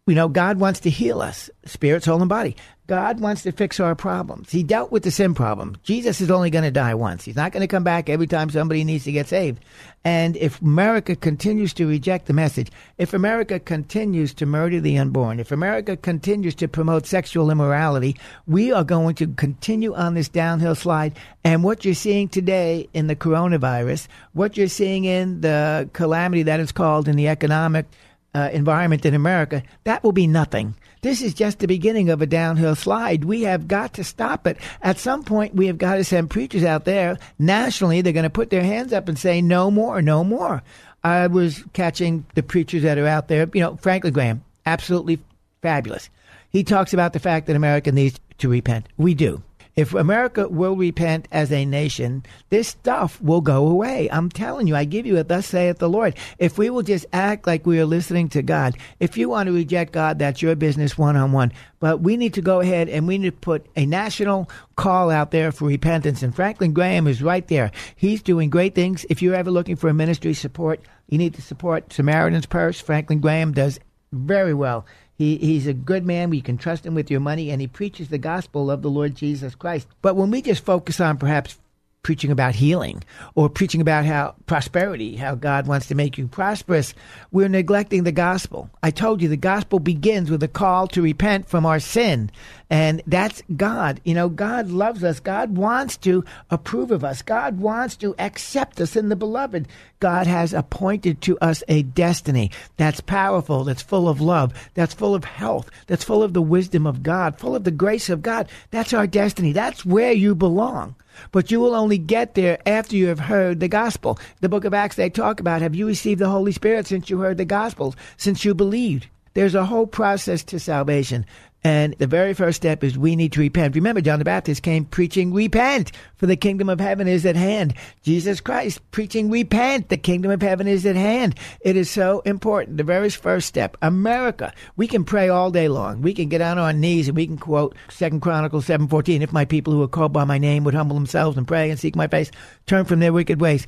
You 0.06 0.14
know, 0.14 0.28
God 0.28 0.58
wants 0.58 0.80
to 0.80 0.90
heal 0.90 1.20
us, 1.20 1.50
spirit, 1.66 2.02
soul, 2.02 2.20
and 2.20 2.28
body. 2.28 2.56
God 2.88 3.20
wants 3.20 3.44
to 3.44 3.52
fix 3.52 3.78
our 3.78 3.94
problems. 3.94 4.50
He 4.50 4.64
dealt 4.64 4.90
with 4.90 5.04
the 5.04 5.12
sin 5.12 5.32
problem. 5.32 5.76
Jesus 5.84 6.20
is 6.20 6.28
only 6.28 6.50
going 6.50 6.64
to 6.64 6.72
die 6.72 6.94
once. 6.94 7.24
He's 7.24 7.36
not 7.36 7.52
going 7.52 7.60
to 7.60 7.68
come 7.68 7.84
back 7.84 8.08
every 8.08 8.26
time 8.26 8.50
somebody 8.50 8.82
needs 8.82 9.04
to 9.04 9.12
get 9.12 9.28
saved. 9.28 9.62
And 10.02 10.36
if 10.36 10.60
America 10.60 11.14
continues 11.14 11.72
to 11.74 11.86
reject 11.86 12.26
the 12.26 12.32
message, 12.32 12.72
if 12.98 13.14
America 13.14 13.60
continues 13.60 14.34
to 14.34 14.46
murder 14.46 14.80
the 14.80 14.98
unborn, 14.98 15.38
if 15.38 15.52
America 15.52 15.96
continues 15.96 16.56
to 16.56 16.66
promote 16.66 17.06
sexual 17.06 17.48
immorality, 17.48 18.16
we 18.48 18.72
are 18.72 18.82
going 18.82 19.14
to 19.16 19.28
continue 19.34 19.94
on 19.94 20.14
this 20.14 20.28
downhill 20.28 20.74
slide. 20.74 21.16
And 21.44 21.62
what 21.62 21.84
you're 21.84 21.94
seeing 21.94 22.28
today 22.28 22.88
in 22.92 23.06
the 23.06 23.14
coronavirus, 23.14 24.08
what 24.32 24.56
you're 24.56 24.66
seeing 24.66 25.04
in 25.04 25.42
the 25.42 25.88
calamity 25.92 26.42
that 26.42 26.58
is 26.58 26.72
called 26.72 27.06
in 27.06 27.14
the 27.14 27.28
economic 27.28 27.86
uh, 28.34 28.50
environment 28.52 29.04
in 29.04 29.14
America, 29.14 29.62
that 29.84 30.02
will 30.04 30.12
be 30.12 30.26
nothing. 30.26 30.74
This 31.02 31.22
is 31.22 31.32
just 31.32 31.58
the 31.58 31.66
beginning 31.66 32.10
of 32.10 32.20
a 32.20 32.26
downhill 32.26 32.74
slide. 32.74 33.24
We 33.24 33.42
have 33.42 33.66
got 33.66 33.94
to 33.94 34.04
stop 34.04 34.46
it. 34.46 34.58
At 34.82 34.98
some 34.98 35.24
point, 35.24 35.54
we 35.54 35.66
have 35.66 35.78
got 35.78 35.96
to 35.96 36.04
send 36.04 36.28
preachers 36.30 36.62
out 36.62 36.84
there 36.84 37.18
nationally. 37.38 38.02
They're 38.02 38.12
going 38.12 38.24
to 38.24 38.30
put 38.30 38.50
their 38.50 38.62
hands 38.62 38.92
up 38.92 39.08
and 39.08 39.18
say, 39.18 39.40
no 39.40 39.70
more, 39.70 40.02
no 40.02 40.22
more. 40.22 40.62
I 41.02 41.26
was 41.28 41.64
catching 41.72 42.26
the 42.34 42.42
preachers 42.42 42.82
that 42.82 42.98
are 42.98 43.06
out 43.06 43.28
there. 43.28 43.48
You 43.54 43.60
know, 43.60 43.76
Franklin 43.76 44.12
Graham, 44.12 44.44
absolutely 44.66 45.20
fabulous. 45.62 46.10
He 46.50 46.64
talks 46.64 46.92
about 46.92 47.14
the 47.14 47.18
fact 47.18 47.46
that 47.46 47.56
America 47.56 47.92
needs 47.92 48.20
to 48.38 48.48
repent. 48.48 48.86
We 48.98 49.14
do. 49.14 49.42
If 49.76 49.94
America 49.94 50.48
will 50.48 50.76
repent 50.76 51.28
as 51.30 51.52
a 51.52 51.64
nation, 51.64 52.24
this 52.48 52.68
stuff 52.68 53.20
will 53.22 53.40
go 53.40 53.66
away. 53.66 54.08
I'm 54.10 54.28
telling 54.28 54.66
you, 54.66 54.76
I 54.76 54.84
give 54.84 55.06
you 55.06 55.16
it, 55.16 55.28
thus 55.28 55.46
saith 55.46 55.78
the 55.78 55.88
Lord. 55.88 56.16
If 56.38 56.58
we 56.58 56.70
will 56.70 56.82
just 56.82 57.06
act 57.12 57.46
like 57.46 57.66
we 57.66 57.78
are 57.80 57.86
listening 57.86 58.28
to 58.30 58.42
God, 58.42 58.76
if 58.98 59.16
you 59.16 59.28
want 59.28 59.46
to 59.46 59.52
reject 59.52 59.92
God, 59.92 60.18
that's 60.18 60.42
your 60.42 60.56
business 60.56 60.98
one 60.98 61.16
on 61.16 61.32
one. 61.32 61.52
But 61.78 62.00
we 62.00 62.16
need 62.16 62.34
to 62.34 62.42
go 62.42 62.60
ahead 62.60 62.88
and 62.88 63.06
we 63.06 63.18
need 63.18 63.30
to 63.30 63.40
put 63.40 63.66
a 63.76 63.86
national 63.86 64.50
call 64.76 65.10
out 65.10 65.30
there 65.30 65.52
for 65.52 65.66
repentance. 65.66 66.22
And 66.22 66.34
Franklin 66.34 66.72
Graham 66.72 67.06
is 67.06 67.22
right 67.22 67.46
there. 67.48 67.70
He's 67.96 68.22
doing 68.22 68.50
great 68.50 68.74
things. 68.74 69.06
If 69.08 69.22
you're 69.22 69.34
ever 69.34 69.50
looking 69.50 69.76
for 69.76 69.88
a 69.88 69.94
ministry 69.94 70.34
support, 70.34 70.80
you 71.08 71.18
need 71.18 71.34
to 71.34 71.42
support 71.42 71.92
Samaritan's 71.92 72.46
Purse. 72.46 72.80
Franklin 72.80 73.20
Graham 73.20 73.52
does 73.52 73.78
very 74.12 74.54
well. 74.54 74.84
He, 75.20 75.36
he's 75.36 75.66
a 75.66 75.74
good 75.74 76.06
man. 76.06 76.30
We 76.30 76.40
can 76.40 76.56
trust 76.56 76.86
him 76.86 76.94
with 76.94 77.10
your 77.10 77.20
money, 77.20 77.50
and 77.50 77.60
he 77.60 77.66
preaches 77.66 78.08
the 78.08 78.16
gospel 78.16 78.70
of 78.70 78.80
the 78.80 78.88
Lord 78.88 79.14
Jesus 79.14 79.54
Christ. 79.54 79.86
But 80.00 80.16
when 80.16 80.30
we 80.30 80.40
just 80.40 80.64
focus 80.64 80.98
on 80.98 81.18
perhaps 81.18 81.58
preaching 82.02 82.30
about 82.30 82.54
healing 82.54 83.02
or 83.34 83.48
preaching 83.48 83.80
about 83.80 84.04
how 84.04 84.34
prosperity, 84.46 85.16
how 85.16 85.34
God 85.34 85.66
wants 85.66 85.86
to 85.88 85.94
make 85.94 86.16
you 86.16 86.26
prosperous, 86.26 86.94
we're 87.30 87.48
neglecting 87.48 88.04
the 88.04 88.12
gospel. 88.12 88.70
I 88.82 88.90
told 88.90 89.20
you 89.20 89.28
the 89.28 89.36
gospel 89.36 89.78
begins 89.78 90.30
with 90.30 90.42
a 90.42 90.48
call 90.48 90.86
to 90.88 91.02
repent 91.02 91.48
from 91.48 91.66
our 91.66 91.80
sin. 91.80 92.30
And 92.70 93.02
that's 93.06 93.42
God. 93.56 94.00
You 94.04 94.14
know, 94.14 94.28
God 94.28 94.70
loves 94.70 95.04
us. 95.04 95.20
God 95.20 95.56
wants 95.56 95.96
to 95.98 96.24
approve 96.50 96.90
of 96.90 97.04
us. 97.04 97.20
God 97.20 97.58
wants 97.58 97.96
to 97.96 98.14
accept 98.18 98.80
us 98.80 98.96
in 98.96 99.08
the 99.08 99.16
beloved. 99.16 99.68
God 99.98 100.26
has 100.26 100.54
appointed 100.54 101.20
to 101.22 101.38
us 101.40 101.62
a 101.68 101.82
destiny 101.82 102.50
that's 102.76 103.00
powerful, 103.00 103.64
that's 103.64 103.82
full 103.82 104.08
of 104.08 104.20
love, 104.20 104.70
that's 104.74 104.94
full 104.94 105.14
of 105.14 105.24
health, 105.24 105.70
that's 105.86 106.04
full 106.04 106.22
of 106.22 106.32
the 106.32 106.40
wisdom 106.40 106.86
of 106.86 107.02
God, 107.02 107.38
full 107.38 107.54
of 107.54 107.64
the 107.64 107.70
grace 107.70 108.08
of 108.08 108.22
God. 108.22 108.48
That's 108.70 108.94
our 108.94 109.06
destiny. 109.06 109.52
That's 109.52 109.84
where 109.84 110.12
you 110.12 110.34
belong. 110.34 110.94
But 111.32 111.50
you 111.50 111.60
will 111.60 111.74
only 111.74 111.98
get 111.98 112.34
there 112.34 112.58
after 112.66 112.96
you 112.96 113.08
have 113.08 113.20
heard 113.20 113.60
the 113.60 113.68
gospel. 113.68 114.18
The 114.40 114.48
book 114.48 114.64
of 114.64 114.74
Acts, 114.74 114.96
they 114.96 115.10
talk 115.10 115.40
about 115.40 115.62
have 115.62 115.74
you 115.74 115.86
received 115.86 116.20
the 116.20 116.28
Holy 116.28 116.52
Spirit 116.52 116.86
since 116.86 117.10
you 117.10 117.18
heard 117.18 117.38
the 117.38 117.44
gospel, 117.44 117.94
since 118.16 118.44
you 118.44 118.54
believed? 118.54 119.08
There's 119.34 119.54
a 119.54 119.66
whole 119.66 119.86
process 119.86 120.42
to 120.44 120.58
salvation. 120.58 121.24
And 121.62 121.94
the 121.98 122.06
very 122.06 122.32
first 122.32 122.56
step 122.56 122.82
is 122.82 122.96
we 122.96 123.16
need 123.16 123.32
to 123.32 123.40
repent. 123.40 123.74
Remember, 123.74 124.00
John 124.00 124.18
the 124.18 124.24
Baptist 124.24 124.62
came 124.62 124.86
preaching, 124.86 125.34
repent, 125.34 125.92
for 126.16 126.26
the 126.26 126.36
kingdom 126.36 126.70
of 126.70 126.80
heaven 126.80 127.06
is 127.06 127.26
at 127.26 127.36
hand. 127.36 127.74
Jesus 128.02 128.40
Christ 128.40 128.80
preaching, 128.92 129.30
repent, 129.30 129.90
the 129.90 129.98
kingdom 129.98 130.30
of 130.30 130.40
heaven 130.40 130.66
is 130.66 130.86
at 130.86 130.96
hand. 130.96 131.34
It 131.60 131.76
is 131.76 131.90
so 131.90 132.20
important. 132.20 132.78
The 132.78 132.84
very 132.84 133.10
first 133.10 133.46
step. 133.46 133.76
America, 133.82 134.54
we 134.76 134.86
can 134.86 135.04
pray 135.04 135.28
all 135.28 135.50
day 135.50 135.68
long. 135.68 136.00
We 136.00 136.14
can 136.14 136.30
get 136.30 136.40
on 136.40 136.56
our 136.56 136.72
knees 136.72 137.08
and 137.08 137.16
we 137.16 137.26
can 137.26 137.38
quote 137.38 137.76
Second 137.90 138.20
Chronicles 138.20 138.66
7.14, 138.66 139.20
if 139.20 139.32
my 139.32 139.44
people 139.44 139.74
who 139.74 139.82
are 139.82 139.88
called 139.88 140.14
by 140.14 140.24
my 140.24 140.38
name 140.38 140.64
would 140.64 140.74
humble 140.74 140.96
themselves 140.96 141.36
and 141.36 141.46
pray 141.46 141.68
and 141.68 141.78
seek 141.78 141.94
my 141.94 142.06
face, 142.06 142.30
turn 142.64 142.86
from 142.86 143.00
their 143.00 143.12
wicked 143.12 143.40
ways. 143.40 143.66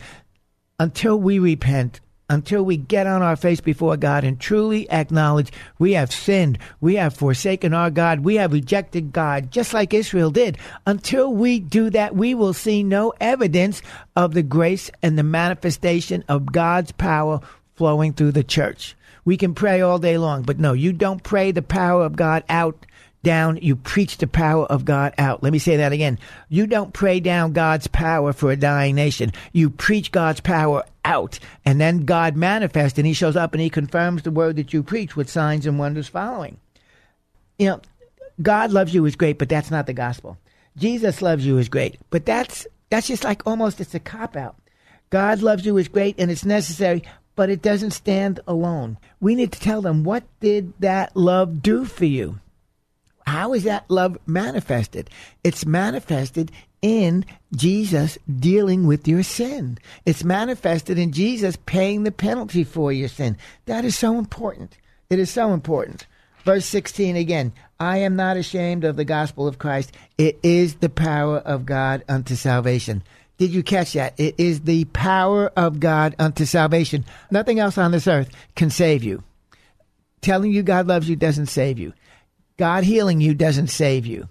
Until 0.81 1.21
we 1.21 1.39
repent, 1.39 2.01
until 2.33 2.65
we 2.65 2.79
get 2.79 3.07
on 3.07 3.21
our 3.21 3.37
face 3.37 3.61
before 3.61 3.97
God 3.99 4.25
and 4.25 4.41
truly 4.41 4.91
acknowledge 4.91 5.53
we 5.79 5.93
have 5.93 6.11
sinned, 6.11 6.59
we 6.81 6.95
have 6.95 7.15
forsaken 7.15 7.75
our 7.75 7.91
God, 7.91 8.21
we 8.21 8.37
have 8.37 8.55
rejected 8.55 9.12
God, 9.12 9.51
just 9.51 9.75
like 9.75 9.93
Israel 9.93 10.31
did. 10.31 10.57
Until 10.87 11.33
we 11.33 11.61
do 11.61 11.91
that, 11.91 12.17
we 12.17 12.35
will 12.35 12.55
see 12.55 12.83
no 12.83 13.12
evidence 13.21 13.83
of 14.17 14.33
the 14.33 14.43
grace 14.43 14.91
and 15.03 15.19
the 15.19 15.23
manifestation 15.23 16.25
of 16.27 16.47
God's 16.47 16.93
power 16.93 17.41
flowing 17.75 18.15
through 18.15 18.33
the 18.33 18.43
church. 18.43 18.97
We 19.27 19.37
can 19.37 19.55
pray 19.55 19.83
all 19.83 19.99
day 19.99 20.17
long, 20.17 20.43
but 20.43 20.59
no, 20.59 20.73
you 20.73 20.93
don't 20.95 21.23
pray 21.23 21.53
the 21.53 21.62
power 21.62 22.03
of 22.03 22.17
God 22.17 22.45
out 22.49 22.87
down, 23.23 23.59
you 23.62 23.76
preach 23.76 24.19
the 24.19 24.26
power 24.26 24.64
of 24.67 24.85
God 24.85 25.14
out. 25.19 25.43
Let 25.43 25.52
me 25.52 25.59
say 25.59 25.76
that 25.76 25.93
again. 25.93 26.19
You 26.49 26.67
don't 26.67 26.93
pray 26.93 27.21
down 27.21 27.52
God's 27.52 27.87
power 27.87 28.33
for 28.33 28.50
a 28.50 28.57
dying 28.57 28.95
nation. 28.95 29.33
You 29.52 29.71
preach 29.71 30.12
God's 30.12 30.41
power 30.41 30.85
out. 31.05 31.38
And 31.64 31.81
then 31.81 32.05
God 32.05 32.37
manifests 32.37 32.99
and 32.99 33.07
he 33.07 33.12
shows 33.12 33.37
up 33.37 33.52
and 33.52 33.61
he 33.61 33.71
confirms 33.71 34.23
the 34.23 34.31
word 34.31 34.57
that 34.57 34.73
you 34.73 34.83
preach 34.83 35.17
with 35.17 35.31
signs 35.31 35.67
and 35.67 35.79
wonders 35.79 36.09
following. 36.09 36.59
You 37.59 37.67
know, 37.67 37.81
God 38.41 38.73
loves 38.73 38.95
you 38.95 39.05
is 39.07 39.17
great, 39.17 39.38
but 39.38 39.49
that's 39.49 39.71
not 39.71 39.87
the 39.87 39.93
gospel. 39.93 40.38
Jesus 40.76 41.23
loves 41.23 41.47
you 41.47 41.59
is 41.59 41.69
great, 41.69 41.99
but 42.11 42.25
that's 42.25 42.67
that's 42.91 43.07
just 43.07 43.25
like 43.25 43.47
almost 43.47 43.81
it's 43.81 43.95
a 43.95 44.00
cop 44.00 44.37
out. 44.37 44.57
God 45.11 45.43
loves 45.43 45.67
you 45.67 45.76
is 45.76 45.88
great 45.88 46.14
and 46.19 46.31
it's 46.31 46.45
necessary, 46.45 47.02
but 47.37 47.50
it 47.50 47.62
doesn't 47.62 47.91
stand 47.93 48.41
alone. 48.47 48.99
We 49.21 49.35
need 49.35 49.52
to 49.52 49.61
tell 49.61 49.83
them 49.83 50.05
what 50.05 50.25
did 50.41 50.73
that 50.81 51.17
love 51.17 51.62
do 51.62 51.85
for 51.85 52.07
you? 52.07 52.38
How 53.26 53.52
is 53.52 53.64
that 53.64 53.91
love 53.91 54.19
manifested? 54.26 55.11
It's 55.45 55.64
manifested 55.64 56.50
in 56.81 57.25
Jesus 57.55 58.19
dealing 58.38 58.87
with 58.87 59.07
your 59.07 59.23
sin. 59.23 59.79
It's 60.05 60.25
manifested 60.25 60.99
in 60.99 61.12
Jesus 61.12 61.57
paying 61.67 62.02
the 62.02 62.12
penalty 62.12 62.64
for 62.64 62.93
your 62.93 63.09
sin. 63.09 63.37
That 63.67 63.85
is 63.85 63.97
so 63.97 64.19
important. 64.19 64.76
It 65.09 65.19
is 65.19 65.31
so 65.31 65.52
important. 65.52 66.07
Verse 66.45 66.67
16 66.67 67.17
again 67.17 67.52
I 67.79 67.99
am 67.99 68.17
not 68.17 68.37
ashamed 68.37 68.85
of 68.85 68.97
the 68.97 69.05
gospel 69.05 69.47
of 69.47 69.59
Christ. 69.59 69.93
It 70.19 70.38
is 70.43 70.76
the 70.76 70.88
power 70.88 71.38
of 71.38 71.67
God 71.67 72.05
unto 72.09 72.35
salvation. 72.35 73.02
Did 73.38 73.50
you 73.50 73.62
catch 73.62 73.95
that? 73.95 74.14
It 74.19 74.35
is 74.38 74.61
the 74.61 74.85
power 74.87 75.50
of 75.57 75.81
God 75.81 76.14
unto 76.19 76.45
salvation. 76.45 77.05
Nothing 77.31 77.59
else 77.59 77.79
on 77.79 77.91
this 77.91 78.07
earth 78.07 78.31
can 78.55 78.71
save 78.71 79.02
you. 79.02 79.23
Telling 80.21 80.52
you 80.52 80.62
God 80.62 80.87
loves 80.87 81.09
you 81.09 81.17
doesn't 81.17 81.47
save 81.47 81.79
you. 81.79 81.93
God 82.62 82.85
healing 82.85 83.21
you 83.21 83.35
doesn't 83.35 83.71
save 83.71 84.07
you. 84.07 84.28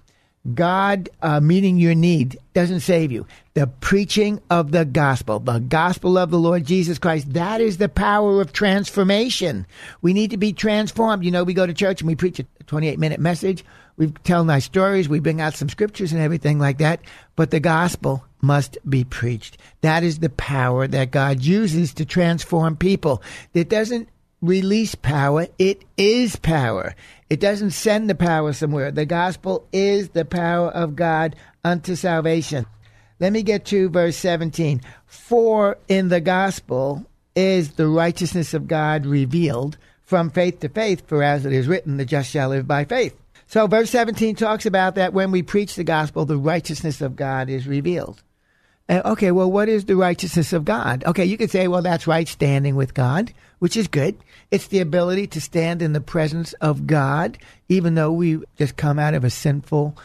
God 0.53 1.09
uh, 1.21 1.41
meeting 1.41 1.75
your 1.75 1.93
need 1.93 2.39
doesn't 2.53 2.79
save 2.79 3.11
you. 3.11 3.27
The 3.55 3.67
preaching 3.67 4.39
of 4.49 4.71
the 4.71 4.85
gospel, 4.85 5.39
the 5.39 5.59
gospel 5.59 6.17
of 6.17 6.31
the 6.31 6.39
Lord 6.39 6.63
Jesus 6.63 6.97
Christ, 6.97 7.33
that 7.33 7.59
is 7.59 7.75
the 7.75 7.89
power 7.89 8.39
of 8.39 8.53
transformation. 8.53 9.67
We 10.01 10.13
need 10.13 10.31
to 10.31 10.37
be 10.37 10.53
transformed. 10.53 11.25
You 11.25 11.31
know, 11.31 11.43
we 11.43 11.53
go 11.53 11.67
to 11.67 11.73
church 11.73 11.99
and 11.99 12.07
we 12.07 12.15
preach 12.15 12.39
a 12.39 12.45
28 12.67 12.97
minute 12.99 13.19
message. 13.19 13.65
We 13.97 14.11
tell 14.23 14.45
nice 14.45 14.63
stories. 14.63 15.09
We 15.09 15.19
bring 15.19 15.41
out 15.41 15.55
some 15.55 15.67
scriptures 15.67 16.13
and 16.13 16.21
everything 16.21 16.57
like 16.57 16.77
that. 16.77 17.01
But 17.35 17.51
the 17.51 17.59
gospel 17.59 18.23
must 18.39 18.77
be 18.89 19.03
preached. 19.03 19.57
That 19.81 20.03
is 20.03 20.19
the 20.19 20.29
power 20.29 20.87
that 20.87 21.11
God 21.11 21.43
uses 21.43 21.93
to 21.95 22.05
transform 22.05 22.77
people. 22.77 23.21
It 23.53 23.67
doesn't 23.67 24.07
release 24.41 24.95
power. 24.95 25.47
It 25.57 25.83
is 25.97 26.35
power. 26.35 26.95
It 27.29 27.39
doesn't 27.39 27.71
send 27.71 28.09
the 28.09 28.15
power 28.15 28.53
somewhere. 28.53 28.91
The 28.91 29.05
gospel 29.05 29.67
is 29.71 30.09
the 30.09 30.25
power 30.25 30.69
of 30.69 30.95
God 30.95 31.35
unto 31.63 31.95
salvation. 31.95 32.65
Let 33.19 33.33
me 33.33 33.43
get 33.43 33.65
to 33.65 33.89
verse 33.89 34.17
17. 34.17 34.81
For 35.05 35.77
in 35.87 36.09
the 36.09 36.21
gospel 36.21 37.05
is 37.35 37.73
the 37.73 37.87
righteousness 37.87 38.53
of 38.53 38.67
God 38.67 39.05
revealed 39.05 39.77
from 40.01 40.29
faith 40.29 40.59
to 40.59 40.69
faith, 40.69 41.07
for 41.07 41.23
as 41.23 41.45
it 41.45 41.53
is 41.53 41.67
written, 41.67 41.97
the 41.97 42.03
just 42.03 42.29
shall 42.29 42.49
live 42.49 42.67
by 42.67 42.83
faith. 42.83 43.15
So 43.47 43.67
verse 43.67 43.89
17 43.91 44.35
talks 44.35 44.65
about 44.65 44.95
that 44.95 45.13
when 45.13 45.31
we 45.31 45.43
preach 45.43 45.75
the 45.75 45.83
gospel, 45.83 46.25
the 46.25 46.37
righteousness 46.37 46.99
of 46.99 47.15
God 47.15 47.49
is 47.49 47.67
revealed. 47.67 48.21
Uh, 48.91 49.01
okay, 49.05 49.31
well, 49.31 49.49
what 49.49 49.69
is 49.69 49.85
the 49.85 49.95
righteousness 49.95 50.51
of 50.51 50.65
God? 50.65 51.05
Okay, 51.05 51.23
you 51.23 51.37
could 51.37 51.49
say, 51.49 51.69
well, 51.69 51.81
that's 51.81 52.07
right 52.07 52.27
standing 52.27 52.75
with 52.75 52.93
God, 52.93 53.31
which 53.59 53.77
is 53.77 53.87
good. 53.87 54.17
It's 54.51 54.67
the 54.67 54.79
ability 54.79 55.27
to 55.27 55.39
stand 55.39 55.81
in 55.81 55.93
the 55.93 56.01
presence 56.01 56.51
of 56.59 56.87
God, 56.87 57.37
even 57.69 57.95
though 57.95 58.11
we 58.11 58.43
just 58.57 58.75
come 58.75 58.99
out 58.99 59.13
of 59.13 59.23
a 59.23 59.29
sinful 59.29 59.97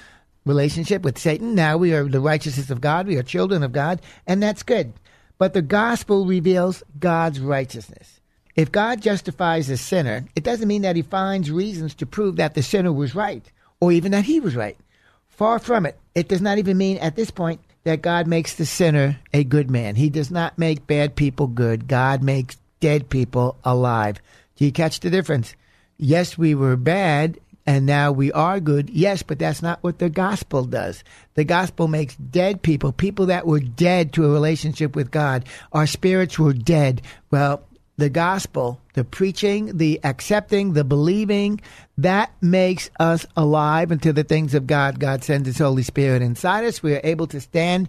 relationship 0.45 1.03
with 1.03 1.19
Satan. 1.19 1.57
Now 1.57 1.77
we 1.77 1.95
are 1.95 2.05
the 2.05 2.21
righteousness 2.21 2.71
of 2.71 2.81
God. 2.81 3.09
We 3.09 3.17
are 3.17 3.25
children 3.25 3.65
of 3.65 3.73
God, 3.73 4.01
and 4.25 4.41
that's 4.41 4.63
good. 4.63 4.93
But 5.37 5.53
the 5.53 5.63
gospel 5.63 6.25
reveals 6.25 6.85
God's 6.97 7.41
righteousness. 7.41 8.21
If 8.55 8.71
God 8.71 9.03
justifies 9.03 9.69
a 9.69 9.77
sinner, 9.77 10.27
it 10.37 10.45
doesn't 10.45 10.69
mean 10.69 10.83
that 10.83 10.95
he 10.95 11.03
finds 11.03 11.51
reasons 11.51 11.93
to 11.97 12.07
prove 12.07 12.37
that 12.37 12.55
the 12.55 12.63
sinner 12.63 12.93
was 12.93 13.17
right 13.17 13.51
or 13.81 13.91
even 13.91 14.13
that 14.13 14.27
he 14.27 14.39
was 14.39 14.55
right. 14.55 14.79
Far 15.27 15.59
from 15.59 15.87
it. 15.87 15.99
It 16.15 16.29
does 16.29 16.41
not 16.41 16.59
even 16.59 16.79
mean 16.79 16.99
at 16.99 17.17
this 17.17 17.33
point 17.33 17.61
that 17.87 18.03
God 18.03 18.27
makes 18.27 18.55
the 18.55 18.67
sinner 18.67 19.17
a 19.33 19.45
good 19.45 19.71
man. 19.71 19.95
He 19.95 20.11
does 20.11 20.29
not 20.29 20.59
make 20.59 20.89
bad 20.89 21.15
people 21.15 21.47
good. 21.47 21.87
God 21.87 22.21
makes 22.21 22.57
dead 22.81 23.09
people 23.09 23.57
alive. 23.63 24.21
Do 24.57 24.65
you 24.65 24.73
catch 24.73 24.99
the 24.99 25.09
difference? 25.09 25.55
Yes, 25.97 26.37
we 26.37 26.57
were 26.57 26.75
bad 26.75 27.39
and 27.65 27.87
now 27.87 28.11
we 28.11 28.33
are 28.33 28.59
good. 28.59 28.91
Yes, 28.91 29.23
but 29.23 29.39
that's 29.39 29.63
not 29.63 29.85
what 29.85 30.01
the 30.01 30.11
gospel 30.11 30.65
does. 30.65 31.05
The 31.35 31.45
gospel 31.45 31.87
makes 31.87 32.17
dead 32.17 32.61
people, 32.61 32.91
people 32.91 33.27
that 33.27 33.47
were 33.47 33.61
dead 33.61 34.13
to 34.15 34.25
a 34.25 34.33
relationship 34.33 34.97
with 34.97 35.13
God. 35.13 35.45
Our 35.73 35.87
spirits 35.87 36.41
were 36.41 36.55
dead. 36.55 37.03
Well, 37.31 37.63
the 37.97 38.11
gospel, 38.11 38.81
the 38.95 39.05
preaching, 39.05 39.79
the 39.79 40.01
accepting, 40.05 40.75
the 40.75 40.85
believing, 40.85 41.61
that 41.99 42.31
makes 42.43 42.91
us 43.01 43.27
alive 43.37 43.91
unto 43.91 44.13
the 44.13 44.25
things 44.25 44.55
of 44.55 44.67
God. 44.67 45.01
God 45.01 45.25
sends 45.25 45.47
His 45.47 45.59
Holy 45.59 45.83
Spirit 45.83 46.23
inside 46.23 46.65
us. 46.65 46.83
We 46.83 46.95
are 46.95 47.01
able 47.03 47.27
to 47.29 47.41
stand 47.41 47.89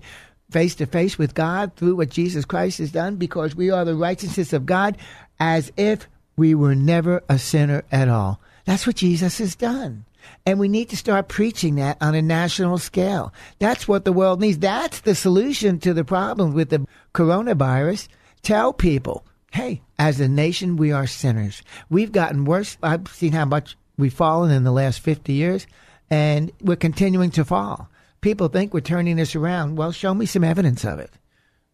face 0.50 0.76
to 0.76 0.86
face 0.86 1.18
with 1.18 1.34
God 1.34 1.76
through 1.76 1.98
what 1.98 2.10
Jesus 2.10 2.46
Christ 2.46 2.78
has 2.78 2.92
done 2.92 3.18
because 3.18 3.56
we 3.56 3.70
are 3.70 3.84
the 3.84 3.96
righteousness 3.96 4.54
of 4.54 4.66
God 4.66 4.98
as 5.40 5.72
if 5.76 6.08
we 6.38 6.56
were 6.56 6.76
never 6.76 7.22
a 7.28 7.38
sinner 7.38 7.84
at 7.92 8.08
all. 8.08 8.40
That's 8.66 8.88
what 8.88 8.96
Jesus 8.96 9.40
has 9.40 9.56
done. 9.56 10.06
And 10.46 10.60
we 10.60 10.68
need 10.68 10.90
to 10.90 10.98
start 10.98 11.28
preaching 11.28 11.76
that 11.76 11.98
on 12.02 12.16
a 12.16 12.22
national 12.22 12.78
scale. 12.78 13.34
That's 13.60 13.88
what 13.88 14.06
the 14.06 14.14
world 14.14 14.40
needs. 14.40 14.60
That's 14.60 15.02
the 15.02 15.16
solution 15.16 15.80
to 15.80 15.94
the 15.94 16.04
problem 16.04 16.54
with 16.54 16.70
the 16.70 16.86
coronavirus. 17.14 18.08
Tell 18.42 18.72
people 18.72 19.26
hey, 19.52 19.82
as 19.98 20.20
a 20.20 20.28
nation, 20.28 20.78
we 20.78 20.92
are 20.92 21.08
sinners. 21.08 21.62
We've 21.90 22.12
gotten 22.12 22.46
worse. 22.46 22.78
I've 22.84 23.08
seen 23.08 23.34
how 23.34 23.46
much 23.46 23.78
we've 23.98 24.14
fallen 24.14 24.52
in 24.52 24.64
the 24.64 24.72
last 24.72 25.00
50 25.00 25.34
years, 25.34 25.68
and 26.10 26.52
we're 26.62 26.76
continuing 26.76 27.32
to 27.32 27.46
fall. 27.46 27.90
People 28.22 28.48
think 28.48 28.74
we're 28.74 28.82
turning 28.82 29.16
this 29.16 29.36
around. 29.36 29.76
Well, 29.76 29.92
show 29.92 30.14
me 30.14 30.26
some 30.26 30.44
evidence 30.44 30.84
of 30.84 31.00
it. 31.00 31.12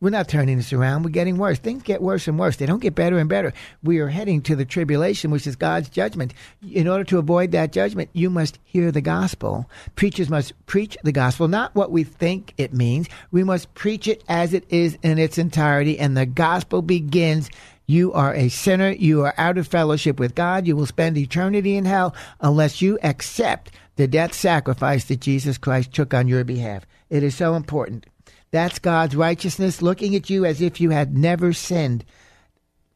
We're 0.04 0.10
not 0.10 0.28
turning 0.28 0.58
this 0.58 0.74
around. 0.74 1.04
We're 1.04 1.12
getting 1.12 1.38
worse. 1.38 1.60
Things 1.60 1.82
get 1.82 2.02
worse 2.02 2.28
and 2.28 2.38
worse. 2.38 2.58
They 2.58 2.66
don't 2.66 2.82
get 2.82 2.94
better 2.94 3.18
and 3.20 3.30
better. 3.30 3.54
We 3.84 4.00
are 4.00 4.10
heading 4.10 4.42
to 4.42 4.56
the 4.58 4.66
tribulation, 4.66 5.32
which 5.32 5.48
is 5.48 5.56
God's 5.56 5.88
judgment. 5.88 6.34
In 6.70 6.89
order 6.89 7.06
to 7.06 7.20
avoid 7.20 7.52
that 7.52 7.72
judgment, 7.72 8.10
you 8.12 8.30
must 8.30 8.60
hear 8.66 8.92
the 8.92 9.00
gospel. 9.00 9.70
Preachers 9.96 10.30
must 10.30 10.54
preach 10.66 10.98
the 11.06 11.13
gospel, 11.13 11.48
not 11.48 11.74
what 11.74 11.89
we 11.89 12.04
think 12.04 12.54
it 12.58 12.74
means. 12.74 13.08
We 13.32 13.46
must 13.46 13.74
preach 13.76 14.10
it 14.10 14.26
as 14.28 14.54
it 14.54 14.66
is 14.68 14.98
in 15.04 15.20
its 15.20 15.38
entirety, 15.38 15.98
and 15.98 16.18
the 16.18 16.26
gospel 16.26 16.82
begins 16.82 17.50
you 17.86 18.12
are 18.12 18.36
a 18.36 18.50
sinner. 18.50 18.92
You 18.92 19.24
are 19.24 19.34
out 19.38 19.58
of 19.58 19.68
fellowship 19.68 20.20
with 20.20 20.36
God. 20.36 20.68
You 20.68 20.76
will 20.76 20.86
spend 20.86 21.18
eternity 21.18 21.78
in 21.78 21.86
hell 21.86 22.13
unless 22.42 22.82
you 22.82 23.00
accept 23.04 23.72
the 23.96 24.10
death 24.10 24.34
sacrifice 24.34 25.06
that 25.06 25.22
Jesus 25.22 25.58
Christ 25.58 25.94
took 25.94 26.13
on 26.13 26.28
your 26.28 26.44
behalf. 26.44 26.86
It 27.10 27.24
is 27.24 27.36
so 27.36 27.56
important. 27.56 28.06
That's 28.54 28.78
God's 28.78 29.16
righteousness 29.16 29.82
looking 29.82 30.16
at 30.16 30.30
you 30.30 30.46
as 30.46 30.62
if 30.62 30.80
you 30.80 30.92
had 30.92 31.18
never 31.18 31.54
sinned. 31.54 32.06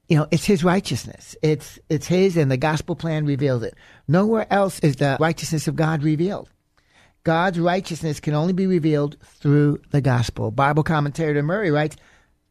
You 0.07 0.17
know, 0.17 0.27
it's 0.29 0.45
his 0.45 0.63
righteousness. 0.63 1.35
It's 1.41 1.79
it's 1.89 2.05
his 2.05 2.37
and 2.37 2.51
the 2.51 2.57
gospel 2.57 2.95
plan 2.95 3.25
reveals 3.25 3.63
it. 3.63 3.73
Nowhere 4.07 4.45
else 4.53 4.79
is 4.81 4.97
the 4.97 5.17
righteousness 5.19 5.67
of 5.67 5.75
God 5.75 6.03
revealed. 6.03 6.51
God's 7.23 7.59
righteousness 7.59 8.19
can 8.19 8.35
only 8.35 8.53
be 8.53 8.67
revealed 8.67 9.17
through 9.23 9.81
the 9.89 9.99
gospel. 9.99 10.51
Bible 10.51 10.83
commentator 10.83 11.41
Murray 11.41 11.71
writes, 11.71 11.97